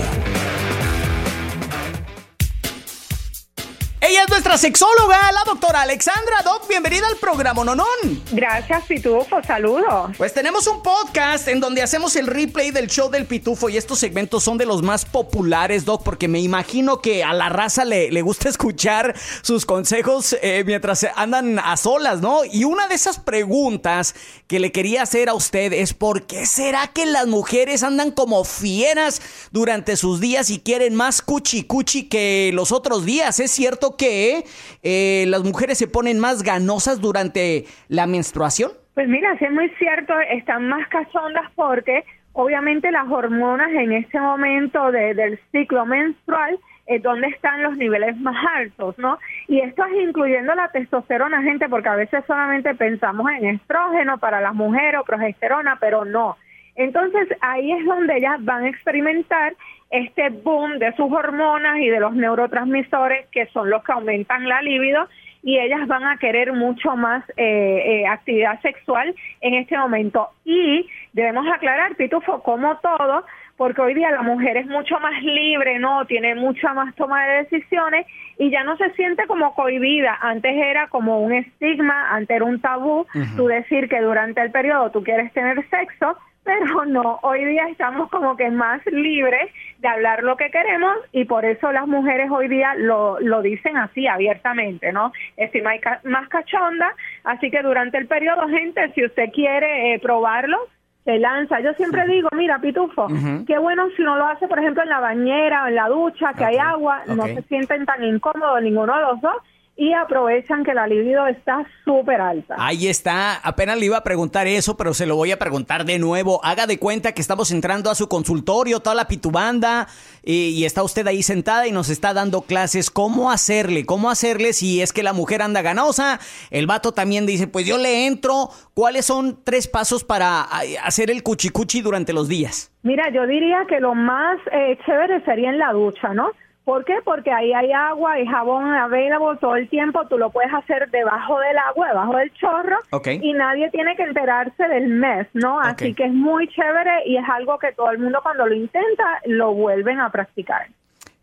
Ella 3.98 4.24
es 4.24 4.28
nuestra 4.28 4.58
sexóloga, 4.58 5.32
la 5.32 5.42
doctora 5.46 5.80
Alexandra 5.80 6.42
Doc. 6.44 6.68
Bienvenida 6.68 7.06
al 7.08 7.16
programa 7.16 7.64
Nonón. 7.64 7.86
Gracias, 8.30 8.84
Pitufo. 8.84 9.42
Saludos. 9.42 10.10
Pues 10.18 10.34
tenemos 10.34 10.66
un 10.66 10.82
podcast 10.82 11.48
en 11.48 11.60
donde 11.60 11.80
hacemos 11.80 12.14
el 12.14 12.26
replay 12.26 12.70
del 12.70 12.88
show 12.88 13.10
del 13.10 13.24
pitufo 13.24 13.70
y 13.70 13.78
estos 13.78 13.98
segmentos 13.98 14.44
son 14.44 14.58
de 14.58 14.66
los 14.66 14.82
más 14.82 15.06
populares, 15.06 15.86
Doc, 15.86 16.02
porque 16.02 16.28
me 16.28 16.40
imagino 16.40 17.00
que 17.00 17.24
a 17.24 17.32
la 17.32 17.48
raza 17.48 17.86
le, 17.86 18.10
le 18.10 18.20
gusta 18.20 18.48
escuchar 18.50 19.14
sus 19.40 19.64
consejos 19.64 20.36
eh, 20.42 20.62
mientras 20.66 21.06
andan 21.16 21.58
a 21.58 21.74
solas, 21.78 22.20
¿no? 22.20 22.44
Y 22.44 22.64
una 22.64 22.88
de 22.88 22.96
esas 22.96 23.18
preguntas 23.18 24.14
que 24.46 24.60
le 24.60 24.72
quería 24.72 25.02
hacer 25.02 25.30
a 25.30 25.34
usted 25.34 25.72
es 25.72 25.94
¿por 25.94 26.26
qué 26.26 26.44
será 26.44 26.88
que 26.88 27.06
las 27.06 27.26
mujeres 27.26 27.82
andan 27.82 28.10
como 28.10 28.44
fieras 28.44 29.22
durante 29.52 29.96
sus 29.96 30.20
días 30.20 30.50
y 30.50 30.58
quieren 30.58 30.94
más 30.94 31.22
cuchi 31.22 31.64
cuchi 31.64 32.04
que 32.04 32.50
los 32.52 32.72
otros 32.72 33.06
días? 33.06 33.40
¿Es 33.40 33.50
cierto 33.50 33.86
que 33.96 34.44
eh, 34.82 35.24
las 35.28 35.42
mujeres 35.44 35.78
se 35.78 35.86
ponen 35.88 36.18
más 36.18 36.42
ganosas 36.42 37.00
durante 37.00 37.64
la 37.88 38.06
menstruación? 38.06 38.70
Pues 38.94 39.08
mira, 39.08 39.36
sí 39.38 39.44
es 39.44 39.52
muy 39.52 39.68
cierto, 39.78 40.14
están 40.30 40.68
más 40.68 40.86
cachondas 40.88 41.50
porque 41.54 42.04
obviamente 42.32 42.90
las 42.90 43.08
hormonas 43.10 43.70
en 43.70 43.92
este 43.92 44.18
momento 44.20 44.90
de- 44.90 45.14
del 45.14 45.38
ciclo 45.52 45.84
menstrual 45.86 46.58
es 46.86 47.02
donde 47.02 47.26
están 47.28 47.62
los 47.62 47.76
niveles 47.76 48.16
más 48.18 48.36
altos, 48.56 48.96
¿no? 48.98 49.18
Y 49.48 49.60
esto 49.60 49.84
es 49.86 50.02
incluyendo 50.08 50.54
la 50.54 50.70
testosterona, 50.70 51.42
gente, 51.42 51.68
porque 51.68 51.88
a 51.88 51.96
veces 51.96 52.22
solamente 52.26 52.74
pensamos 52.76 53.26
en 53.40 53.56
estrógeno 53.56 54.18
para 54.18 54.40
las 54.40 54.54
mujeres 54.54 55.00
o 55.00 55.04
progesterona, 55.04 55.78
pero 55.80 56.04
no. 56.04 56.36
Entonces 56.76 57.28
ahí 57.40 57.72
es 57.72 57.84
donde 57.84 58.16
ellas 58.16 58.36
van 58.44 58.64
a 58.64 58.68
experimentar 58.68 59.54
este 59.90 60.30
boom 60.30 60.78
de 60.78 60.94
sus 60.94 61.10
hormonas 61.10 61.78
y 61.78 61.88
de 61.88 62.00
los 62.00 62.14
neurotransmisores 62.14 63.26
que 63.28 63.46
son 63.46 63.70
los 63.70 63.82
que 63.84 63.92
aumentan 63.92 64.48
la 64.48 64.60
libido 64.62 65.08
y 65.42 65.58
ellas 65.60 65.86
van 65.86 66.04
a 66.04 66.16
querer 66.16 66.52
mucho 66.52 66.96
más 66.96 67.22
eh, 67.36 68.02
eh, 68.02 68.06
actividad 68.08 68.60
sexual 68.62 69.14
en 69.40 69.54
este 69.54 69.78
momento. 69.78 70.30
Y 70.44 70.88
debemos 71.12 71.46
aclarar, 71.46 71.94
Pitufo, 71.94 72.42
como 72.42 72.76
todo, 72.78 73.24
porque 73.56 73.80
hoy 73.80 73.94
día 73.94 74.10
la 74.10 74.22
mujer 74.22 74.56
es 74.56 74.66
mucho 74.66 74.98
más 74.98 75.22
libre, 75.22 75.78
¿no? 75.78 76.04
Tiene 76.06 76.34
mucha 76.34 76.74
más 76.74 76.92
toma 76.96 77.24
de 77.24 77.44
decisiones 77.44 78.06
y 78.38 78.50
ya 78.50 78.64
no 78.64 78.76
se 78.76 78.90
siente 78.94 79.24
como 79.28 79.54
cohibida. 79.54 80.18
Antes 80.20 80.52
era 80.52 80.88
como 80.88 81.20
un 81.20 81.32
estigma, 81.32 82.10
antes 82.10 82.36
era 82.36 82.44
un 82.44 82.60
tabú, 82.60 83.06
tú 83.36 83.46
decir 83.46 83.88
que 83.88 84.00
durante 84.00 84.42
el 84.42 84.50
periodo 84.50 84.90
tú 84.90 85.04
quieres 85.04 85.32
tener 85.32 85.64
sexo, 85.70 86.18
pero 86.46 86.84
no, 86.86 87.18
hoy 87.22 87.44
día 87.44 87.68
estamos 87.68 88.08
como 88.08 88.36
que 88.36 88.48
más 88.50 88.80
libres 88.86 89.50
de 89.78 89.88
hablar 89.88 90.22
lo 90.22 90.36
que 90.36 90.50
queremos 90.50 90.96
y 91.12 91.24
por 91.24 91.44
eso 91.44 91.72
las 91.72 91.86
mujeres 91.86 92.30
hoy 92.30 92.48
día 92.48 92.74
lo, 92.76 93.18
lo 93.20 93.42
dicen 93.42 93.76
así 93.76 94.06
abiertamente, 94.06 94.92
¿no? 94.92 95.12
Estoy 95.36 95.62
más, 95.62 95.80
más 96.04 96.28
cachonda, 96.28 96.94
así 97.24 97.50
que 97.50 97.62
durante 97.62 97.98
el 97.98 98.06
periodo, 98.06 98.48
gente, 98.48 98.92
si 98.94 99.04
usted 99.04 99.30
quiere 99.32 99.94
eh, 99.94 99.98
probarlo, 99.98 100.58
se 101.04 101.18
lanza. 101.18 101.60
Yo 101.60 101.72
siempre 101.74 102.06
digo, 102.06 102.28
mira, 102.32 102.58
Pitufo, 102.58 103.08
qué 103.46 103.58
bueno 103.58 103.88
si 103.96 104.02
uno 104.02 104.16
lo 104.16 104.26
hace, 104.26 104.48
por 104.48 104.58
ejemplo, 104.58 104.82
en 104.82 104.88
la 104.88 105.00
bañera 105.00 105.64
o 105.64 105.68
en 105.68 105.74
la 105.74 105.88
ducha, 105.88 106.32
que 106.34 106.44
hay 106.44 106.56
agua, 106.56 107.02
no 107.06 107.26
se 107.26 107.42
sienten 107.42 107.86
tan 107.86 108.02
incómodos 108.04 108.62
ninguno 108.62 108.94
de 108.96 109.02
los 109.02 109.20
dos 109.20 109.36
y 109.76 109.92
aprovechan 109.92 110.64
que 110.64 110.72
la 110.72 110.86
libido 110.86 111.26
está 111.26 111.66
súper 111.84 112.20
alta. 112.20 112.56
Ahí 112.58 112.88
está, 112.88 113.36
apenas 113.36 113.78
le 113.78 113.86
iba 113.86 113.98
a 113.98 114.02
preguntar 114.02 114.46
eso, 114.46 114.76
pero 114.76 114.94
se 114.94 115.04
lo 115.04 115.16
voy 115.16 115.32
a 115.32 115.38
preguntar 115.38 115.84
de 115.84 115.98
nuevo. 115.98 116.42
Haga 116.42 116.66
de 116.66 116.78
cuenta 116.78 117.12
que 117.12 117.20
estamos 117.20 117.50
entrando 117.50 117.90
a 117.90 117.94
su 117.94 118.08
consultorio, 118.08 118.80
toda 118.80 118.96
la 118.96 119.06
pitubanda, 119.06 119.86
y, 120.22 120.48
y 120.48 120.64
está 120.64 120.82
usted 120.82 121.06
ahí 121.06 121.22
sentada 121.22 121.66
y 121.66 121.72
nos 121.72 121.90
está 121.90 122.14
dando 122.14 122.42
clases. 122.42 122.90
¿Cómo 122.90 123.30
hacerle? 123.30 123.84
¿Cómo 123.84 124.08
hacerle 124.08 124.54
si 124.54 124.80
es 124.80 124.94
que 124.94 125.02
la 125.02 125.12
mujer 125.12 125.42
anda 125.42 125.60
ganosa? 125.60 126.20
El 126.50 126.66
vato 126.66 126.92
también 126.92 127.26
dice, 127.26 127.46
pues 127.46 127.66
yo 127.66 127.76
le 127.76 128.06
entro. 128.06 128.48
¿Cuáles 128.72 129.04
son 129.04 129.40
tres 129.44 129.68
pasos 129.68 130.04
para 130.04 130.46
hacer 130.82 131.10
el 131.10 131.22
cuchicuchi 131.22 131.82
durante 131.82 132.14
los 132.14 132.28
días? 132.28 132.72
Mira, 132.82 133.10
yo 133.12 133.26
diría 133.26 133.66
que 133.68 133.80
lo 133.80 133.94
más 133.94 134.38
eh, 134.52 134.78
chévere 134.86 135.22
sería 135.24 135.50
en 135.50 135.58
la 135.58 135.72
ducha, 135.72 136.14
¿no? 136.14 136.30
¿Por 136.66 136.84
qué? 136.84 136.94
Porque 137.04 137.30
ahí 137.30 137.52
hay 137.52 137.70
agua 137.70 138.18
y 138.18 138.26
jabón 138.26 138.64
available 138.74 139.38
todo 139.40 139.54
el 139.54 139.68
tiempo, 139.68 140.04
tú 140.08 140.18
lo 140.18 140.30
puedes 140.30 140.52
hacer 140.52 140.90
debajo 140.90 141.38
del 141.38 141.56
agua, 141.58 141.86
debajo 141.86 142.16
del 142.16 142.32
chorro, 142.32 142.78
y 143.22 143.32
nadie 143.34 143.70
tiene 143.70 143.94
que 143.94 144.02
enterarse 144.02 144.66
del 144.66 144.88
mes, 144.88 145.28
¿no? 145.32 145.60
Así 145.60 145.94
que 145.94 146.06
es 146.06 146.12
muy 146.12 146.48
chévere 146.48 147.06
y 147.06 147.18
es 147.18 147.24
algo 147.32 147.56
que 147.60 147.70
todo 147.70 147.92
el 147.92 148.00
mundo 148.00 148.18
cuando 148.20 148.48
lo 148.48 148.52
intenta 148.52 149.04
lo 149.26 149.54
vuelven 149.54 150.00
a 150.00 150.10
practicar. 150.10 150.66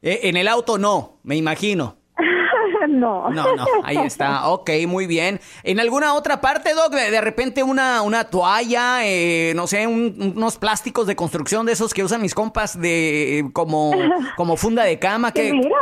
Eh, 0.02 0.22
en 0.24 0.38
el 0.38 0.48
auto 0.48 0.78
no, 0.78 1.18
me 1.24 1.36
imagino. 1.36 1.98
no. 2.90 3.30
No, 3.30 3.56
no, 3.56 3.66
ahí 3.84 3.98
está. 3.98 4.48
Ok, 4.50 4.70
muy 4.88 5.08
bien. 5.08 5.40
¿En 5.64 5.80
alguna 5.80 6.14
otra 6.14 6.42
parte, 6.42 6.74
Doc? 6.74 6.94
De, 6.94 7.10
de 7.12 7.22
repente 7.22 7.64
una, 7.64 8.02
una 8.02 8.26
toalla, 8.26 9.06
eh, 9.06 9.54
no 9.56 9.68
sé, 9.68 9.88
un- 9.88 10.34
unos 10.36 10.58
plásticos 10.58 11.08
de 11.08 11.16
construcción 11.16 11.66
de 11.66 11.74
esos 11.74 11.94
que 11.94 12.04
usan 12.04 12.22
mis 12.22 12.36
compas 12.36 12.80
de 12.80 13.50
como, 13.54 13.92
como 14.38 14.58
funda 14.58 14.84
de 14.84 15.00
cama. 15.00 15.32
Que 15.32 15.52
mira, 15.54 15.78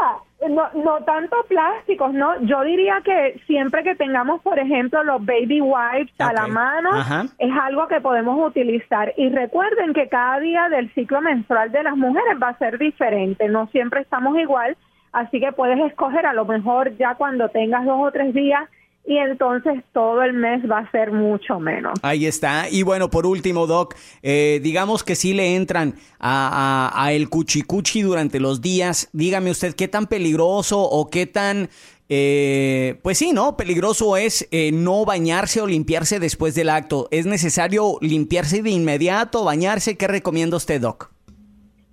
No, 0.49 0.63
no 0.73 1.03
tanto 1.05 1.35
plásticos, 1.49 2.13
¿no? 2.13 2.41
Yo 2.41 2.61
diría 2.63 2.95
que 3.05 3.39
siempre 3.45 3.83
que 3.83 3.93
tengamos, 3.95 4.41
por 4.41 4.57
ejemplo, 4.57 5.03
los 5.03 5.23
baby 5.23 5.61
wipes 5.61 6.13
a 6.19 6.33
la 6.33 6.47
mano, 6.47 6.89
Ajá. 6.93 7.25
es 7.37 7.51
algo 7.61 7.87
que 7.87 8.01
podemos 8.01 8.47
utilizar. 8.47 9.13
Y 9.17 9.29
recuerden 9.29 9.93
que 9.93 10.07
cada 10.09 10.39
día 10.39 10.67
del 10.69 10.91
ciclo 10.95 11.21
menstrual 11.21 11.71
de 11.71 11.83
las 11.83 11.95
mujeres 11.95 12.37
va 12.41 12.49
a 12.49 12.57
ser 12.57 12.79
diferente, 12.79 13.47
no 13.49 13.67
siempre 13.67 14.01
estamos 14.01 14.35
igual, 14.39 14.75
así 15.11 15.39
que 15.39 15.51
puedes 15.51 15.79
escoger 15.79 16.25
a 16.25 16.33
lo 16.33 16.45
mejor 16.45 16.95
ya 16.97 17.15
cuando 17.15 17.49
tengas 17.49 17.85
dos 17.85 17.99
o 17.99 18.11
tres 18.11 18.33
días 18.33 18.61
y 19.05 19.17
entonces 19.17 19.83
todo 19.93 20.21
el 20.21 20.33
mes 20.33 20.61
va 20.69 20.77
a 20.79 20.91
ser 20.91 21.11
mucho 21.11 21.59
menos. 21.59 21.97
Ahí 22.03 22.27
está. 22.27 22.69
Y 22.69 22.83
bueno, 22.83 23.09
por 23.09 23.25
último, 23.25 23.65
Doc, 23.65 23.95
eh, 24.21 24.59
digamos 24.63 25.03
que 25.03 25.15
sí 25.15 25.33
le 25.33 25.55
entran 25.55 25.95
a, 26.19 26.91
a- 26.93 27.05
a 27.05 27.11
el 27.13 27.27
cuchicuchi 27.27 28.03
durante 28.03 28.39
los 28.39 28.61
días. 28.61 29.09
Dígame 29.11 29.49
usted 29.49 29.73
qué 29.75 29.87
tan 29.87 30.05
peligroso 30.05 30.79
o 30.79 31.09
qué 31.09 31.25
tan, 31.25 31.69
eh, 32.09 32.99
pues 33.01 33.17
sí, 33.17 33.31
¿no? 33.33 33.57
Peligroso 33.57 34.17
es 34.17 34.47
eh, 34.51 34.71
no 34.71 35.03
bañarse 35.05 35.61
o 35.61 35.67
limpiarse 35.67 36.19
después 36.19 36.53
del 36.53 36.69
acto. 36.69 37.07
¿Es 37.09 37.25
necesario 37.25 37.97
limpiarse 38.01 38.61
de 38.61 38.69
inmediato, 38.69 39.43
bañarse? 39.43 39.97
¿Qué 39.97 40.07
recomienda 40.07 40.57
usted, 40.57 40.79
Doc? 40.79 41.10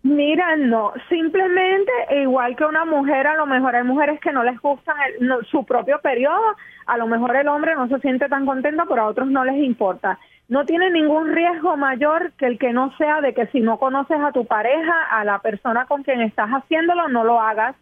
Mira, 0.03 0.57
no, 0.57 0.93
simplemente 1.09 1.91
igual 2.23 2.55
que 2.55 2.65
una 2.65 2.85
mujer, 2.85 3.27
a 3.27 3.35
lo 3.35 3.47
mejor 3.47 3.75
hay 3.75 3.83
mujeres 3.83 4.21
que 4.21 4.33
no 4.33 4.45
les 4.45 4.59
gusta 4.61 4.95
su 5.51 5.67
propio 5.67 6.01
periodo, 6.01 6.57
a 6.87 6.97
lo 6.97 7.09
mejor 7.09 7.35
el 7.37 7.49
hombre 7.49 7.75
no 7.75 7.89
se 7.89 7.99
siente 7.99 8.29
tan 8.29 8.47
contento, 8.47 8.85
pero 8.89 9.03
a 9.03 9.07
otros 9.09 9.29
no 9.29 9.45
les 9.45 9.57
importa. 9.57 10.19
No 10.49 10.65
tiene 10.65 10.91
ningún 10.91 11.35
riesgo 11.35 11.77
mayor 11.77 12.33
que 12.39 12.47
el 12.47 12.59
que 12.59 12.73
no 12.73 12.97
sea 12.97 13.21
de 13.21 13.35
que 13.35 13.49
si 13.49 13.61
no 13.61 13.79
conoces 13.79 14.19
a 14.21 14.33
tu 14.33 14.47
pareja, 14.47 15.03
a 15.11 15.25
la 15.25 15.41
persona 15.41 15.85
con 15.87 16.05
quien 16.05 16.23
estás 16.23 16.49
haciéndolo, 16.49 17.09
no 17.09 17.25
lo 17.25 17.41
hagas 17.41 17.77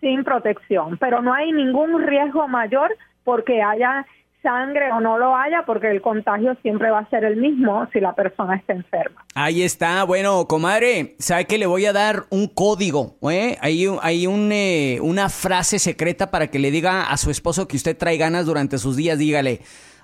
sin 0.00 0.24
protección. 0.24 0.98
Pero 0.98 1.22
no 1.22 1.32
hay 1.32 1.52
ningún 1.52 2.02
riesgo 2.02 2.46
mayor 2.48 2.94
porque 3.24 3.62
haya 3.62 4.06
sangre 4.42 4.92
o 4.92 5.00
no 5.00 5.18
lo 5.18 5.36
haya, 5.36 5.64
porque 5.66 5.90
el 5.90 6.00
contagio 6.00 6.56
siempre 6.62 6.90
va 6.90 7.00
a 7.00 7.10
ser 7.10 7.24
el 7.24 7.36
mismo 7.36 7.86
si 7.92 8.00
la 8.00 8.14
persona 8.14 8.56
está 8.56 8.72
enferma. 8.72 9.24
Ahí 9.34 9.62
está. 9.62 10.04
Bueno, 10.04 10.46
comadre, 10.46 11.16
¿sabe 11.18 11.46
que 11.46 11.58
le 11.58 11.66
voy 11.66 11.86
a 11.86 11.92
dar 11.92 12.24
un 12.30 12.48
código? 12.48 13.16
¿eh? 13.30 13.56
Hay, 13.60 13.86
hay 14.02 14.26
un, 14.26 14.50
eh, 14.52 14.98
una 15.02 15.28
frase 15.28 15.78
secreta 15.78 16.30
para 16.30 16.48
que 16.48 16.58
le 16.58 16.70
diga 16.70 17.10
a 17.10 17.16
su 17.16 17.30
esposo 17.30 17.68
que 17.68 17.76
usted 17.76 17.96
trae 17.96 18.16
ganas 18.16 18.46
durante 18.46 18.78
sus 18.78 18.96
días. 18.96 19.18
Dígale, 19.18 19.60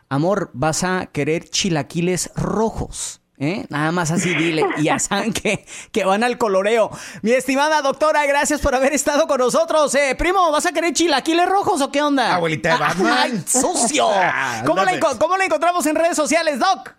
amor, 0.09 0.51
vas 0.53 0.85
a 0.85 1.07
querer 1.07 1.45
chilaquiles 1.45 2.33
rojos. 2.37 3.26
¿Eh? 3.39 3.67
Nada 3.69 3.93
más 3.93 4.11
así 4.11 4.35
dile. 4.35 4.65
Y 4.79 4.85
ya 4.85 4.99
saben 4.99 5.33
que, 5.33 5.65
que 5.93 6.05
van 6.05 6.23
al 6.25 6.39
coloreo. 6.39 6.91
Mi 7.23 7.33
estimada 7.33 7.83
doctora, 7.83 8.25
gracias 8.27 8.61
por 8.61 8.75
haber 8.75 8.93
estado 8.93 9.27
con 9.27 9.39
nosotros. 9.39 9.95
Eh, 9.95 10.15
primo, 10.19 10.51
¿vas 10.53 10.67
a 10.67 10.73
querer 10.73 10.93
chilaquiles 10.93 11.49
rojos 11.49 11.81
o 11.81 11.91
qué 11.91 12.03
onda? 12.03 12.35
Abuelita 12.35 12.71
de 12.75 12.79
Batman. 12.79 13.19
¡Ay, 13.19 13.43
sucio! 13.47 14.07
¿Cómo 14.67 14.77
la, 14.77 14.83
Ándale. 14.83 15.01
enco- 15.01 15.19
¿Cómo 15.19 15.37
la 15.37 15.45
encontramos 15.45 15.85
en 15.87 15.97
redes 15.97 16.17
sociales, 16.17 16.59
Doc? 16.59 16.95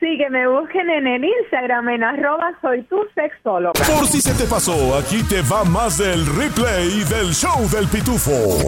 Sí, 0.00 0.18
que 0.18 0.28
me 0.28 0.46
busquen 0.46 0.90
en 0.90 1.06
el 1.06 1.24
Instagram 1.24 1.88
en 1.88 2.04
arroba 2.04 2.50
soy 2.60 2.82
tu 2.82 2.96
sexóloga. 3.14 3.72
Por 3.86 4.06
si 4.06 4.20
se 4.20 4.34
te 4.34 4.44
pasó, 4.44 4.96
aquí 4.98 5.22
te 5.22 5.40
va 5.40 5.64
más 5.64 5.96
del 5.96 6.26
replay 6.26 7.04
del 7.04 7.32
show 7.32 7.66
del 7.70 7.88
pitufo. 7.88 8.58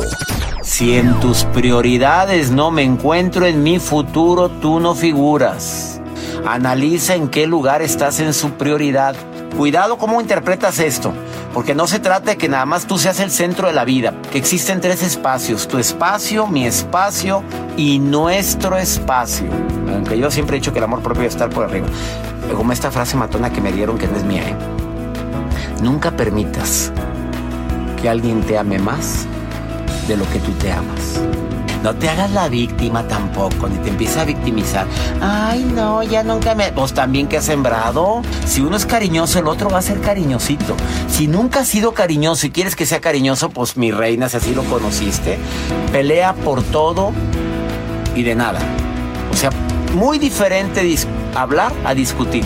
Si 0.62 0.96
en 0.96 1.20
tus 1.20 1.44
prioridades 1.44 2.50
no 2.50 2.70
me 2.70 2.82
encuentro 2.84 3.44
en 3.44 3.62
mi 3.62 3.78
futuro, 3.78 4.48
tú 4.48 4.80
no 4.80 4.94
figuras. 4.94 6.00
Analiza 6.46 7.16
en 7.16 7.28
qué 7.28 7.48
lugar 7.48 7.82
estás 7.82 8.20
en 8.20 8.32
su 8.32 8.52
prioridad. 8.52 9.16
Cuidado 9.56 9.98
cómo 9.98 10.20
interpretas 10.20 10.78
esto, 10.78 11.12
porque 11.52 11.74
no 11.74 11.88
se 11.88 11.98
trata 11.98 12.30
de 12.30 12.36
que 12.38 12.48
nada 12.48 12.64
más 12.64 12.86
tú 12.86 12.98
seas 12.98 13.18
el 13.18 13.32
centro 13.32 13.66
de 13.66 13.72
la 13.72 13.84
vida, 13.84 14.14
que 14.30 14.38
existen 14.38 14.80
tres 14.80 15.02
espacios, 15.02 15.66
tu 15.66 15.78
espacio, 15.78 16.46
mi 16.46 16.64
espacio 16.64 17.42
y 17.76 17.98
nuestro 17.98 18.76
espacio. 18.76 19.48
Aunque 19.92 20.16
yo 20.18 20.30
siempre 20.30 20.56
he 20.56 20.60
dicho 20.60 20.72
que 20.72 20.78
el 20.78 20.84
amor 20.84 21.02
propio 21.02 21.22
debe 21.22 21.32
estar 21.32 21.50
por 21.50 21.64
arriba. 21.64 21.88
Como 22.54 22.72
esta 22.72 22.92
frase 22.92 23.16
matona 23.16 23.52
que 23.52 23.60
me 23.60 23.72
dieron 23.72 23.98
que 23.98 24.06
no 24.06 24.16
es 24.16 24.22
mía, 24.22 24.48
¿eh? 24.48 24.56
Nunca 25.82 26.12
permitas 26.12 26.92
que 28.00 28.08
alguien 28.08 28.42
te 28.42 28.56
ame 28.56 28.78
más 28.78 29.26
de 30.06 30.16
lo 30.16 30.30
que 30.30 30.38
tú 30.38 30.52
te 30.52 30.70
amas. 30.70 31.20
No 31.82 31.94
te 31.94 32.08
hagas 32.08 32.30
la 32.32 32.48
víctima 32.48 33.06
tampoco, 33.06 33.68
ni 33.68 33.76
te 33.78 33.90
empieces 33.90 34.16
a 34.16 34.24
victimizar. 34.24 34.86
Ay, 35.20 35.64
no, 35.74 36.02
ya 36.02 36.22
nunca 36.22 36.54
me... 36.54 36.72
Pues 36.72 36.92
también 36.92 37.28
que 37.28 37.36
has 37.36 37.44
sembrado. 37.44 38.22
Si 38.44 38.60
uno 38.60 38.76
es 38.76 38.86
cariñoso, 38.86 39.38
el 39.38 39.46
otro 39.46 39.70
va 39.70 39.78
a 39.78 39.82
ser 39.82 40.00
cariñosito. 40.00 40.76
Si 41.08 41.28
nunca 41.28 41.60
has 41.60 41.68
sido 41.68 41.94
cariñoso 41.94 42.46
y 42.46 42.50
quieres 42.50 42.74
que 42.74 42.86
sea 42.86 43.00
cariñoso, 43.00 43.50
pues 43.50 43.76
mi 43.76 43.92
reina, 43.92 44.28
si 44.28 44.38
así 44.38 44.54
lo 44.54 44.64
conociste, 44.64 45.38
pelea 45.92 46.34
por 46.34 46.62
todo 46.62 47.12
y 48.14 48.22
de 48.22 48.34
nada. 48.34 48.58
O 49.32 49.36
sea, 49.36 49.50
muy 49.94 50.18
diferente 50.18 50.96
hablar 51.34 51.72
a 51.84 51.94
discutir. 51.94 52.44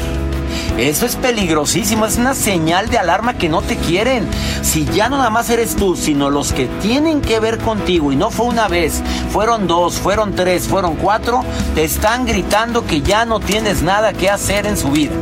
Eso 0.81 1.05
es 1.05 1.15
peligrosísimo, 1.15 2.07
es 2.07 2.17
una 2.17 2.35
señal 2.35 2.89
de 2.89 2.97
alarma 2.97 3.35
que 3.35 3.51
no 3.51 3.61
te 3.61 3.77
quieren. 3.77 4.27
Si 4.63 4.87
ya 4.87 5.11
no 5.11 5.19
nada 5.19 5.29
más 5.29 5.51
eres 5.51 5.77
tú, 5.77 5.95
sino 5.95 6.31
los 6.31 6.55
que 6.55 6.69
tienen 6.81 7.21
que 7.21 7.39
ver 7.39 7.59
contigo, 7.59 8.13
y 8.13 8.17
no 8.17 8.31
fue 8.31 8.47
una 8.47 8.67
vez, 8.67 9.03
fueron 9.31 9.67
dos, 9.67 9.97
fueron 9.97 10.35
tres, 10.35 10.67
fueron 10.67 10.97
cuatro, 10.97 11.45
te 11.75 11.85
están 11.85 12.25
gritando 12.25 12.87
que 12.87 13.03
ya 13.03 13.27
no 13.27 13.41
tienes 13.41 13.83
nada 13.83 14.15
que 14.15 14.31
hacer 14.31 14.65
en 14.65 14.79
su 14.79 14.91
vida. 14.91 15.13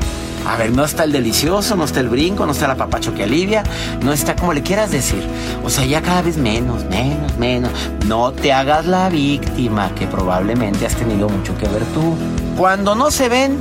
A 0.47 0.57
ver, 0.57 0.71
no 0.71 0.85
está 0.85 1.03
el 1.03 1.11
delicioso, 1.11 1.75
no 1.75 1.85
está 1.85 1.99
el 1.99 2.09
brinco, 2.09 2.47
no 2.47 2.53
está 2.53 2.67
el 2.67 2.71
apapacho 2.71 3.13
que 3.13 3.25
alivia, 3.25 3.65
no 4.01 4.13
está 4.13 4.37
como 4.37 4.53
le 4.53 4.63
quieras 4.63 4.93
decir. 4.93 5.27
O 5.65 5.71
sea, 5.71 5.85
ya 5.85 6.03
cada 6.03 6.23
vez 6.23 6.37
menos, 6.37 6.85
menos, 6.85 7.37
menos. 7.37 7.73
No 8.07 8.31
te 8.31 8.53
hagas 8.53 8.87
la 8.87 9.09
víctima, 9.09 9.93
que 9.97 10.07
probablemente 10.07 10.87
has 10.87 10.95
tenido 10.95 11.29
mucho 11.29 11.59
que 11.59 11.67
ver 11.67 11.83
tú. 11.87 12.15
Cuando 12.57 12.95
no 12.95 13.11
se 13.11 13.29
ven, 13.29 13.59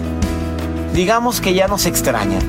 digamos 0.98 1.42
que 1.42 1.54
ya 1.54 1.68
nos 1.68 1.86
extrañan. 1.86 2.42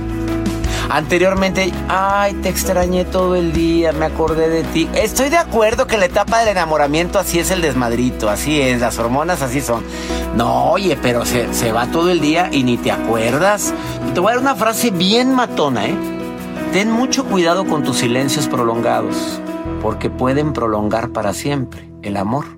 Anteriormente, 0.88 1.70
ay, 1.86 2.32
te 2.32 2.48
extrañé 2.48 3.04
todo 3.04 3.36
el 3.36 3.52
día, 3.52 3.92
me 3.92 4.06
acordé 4.06 4.48
de 4.48 4.64
ti. 4.64 4.88
Estoy 4.94 5.28
de 5.28 5.36
acuerdo 5.36 5.86
que 5.86 5.98
la 5.98 6.06
etapa 6.06 6.38
del 6.38 6.48
enamoramiento 6.48 7.18
así 7.18 7.38
es 7.38 7.50
el 7.50 7.60
desmadrito, 7.60 8.30
así 8.30 8.58
es, 8.58 8.80
las 8.80 8.98
hormonas 8.98 9.42
así 9.42 9.60
son. 9.60 9.84
No, 10.34 10.70
oye, 10.70 10.96
pero 11.02 11.26
se, 11.26 11.52
se 11.52 11.72
va 11.72 11.88
todo 11.88 12.10
el 12.10 12.22
día 12.22 12.48
y 12.50 12.62
ni 12.62 12.78
te 12.78 12.90
acuerdas. 12.90 13.74
Te 14.14 14.20
voy 14.20 14.30
a 14.30 14.36
dar 14.36 14.42
una 14.42 14.54
frase 14.54 14.90
bien 14.92 15.34
matona, 15.34 15.84
¿eh? 15.84 15.94
Ten 16.72 16.90
mucho 16.90 17.26
cuidado 17.26 17.66
con 17.66 17.84
tus 17.84 17.98
silencios 17.98 18.48
prolongados, 18.48 19.42
porque 19.82 20.08
pueden 20.08 20.54
prolongar 20.54 21.10
para 21.10 21.34
siempre 21.34 21.90
el 22.02 22.16
amor 22.16 22.57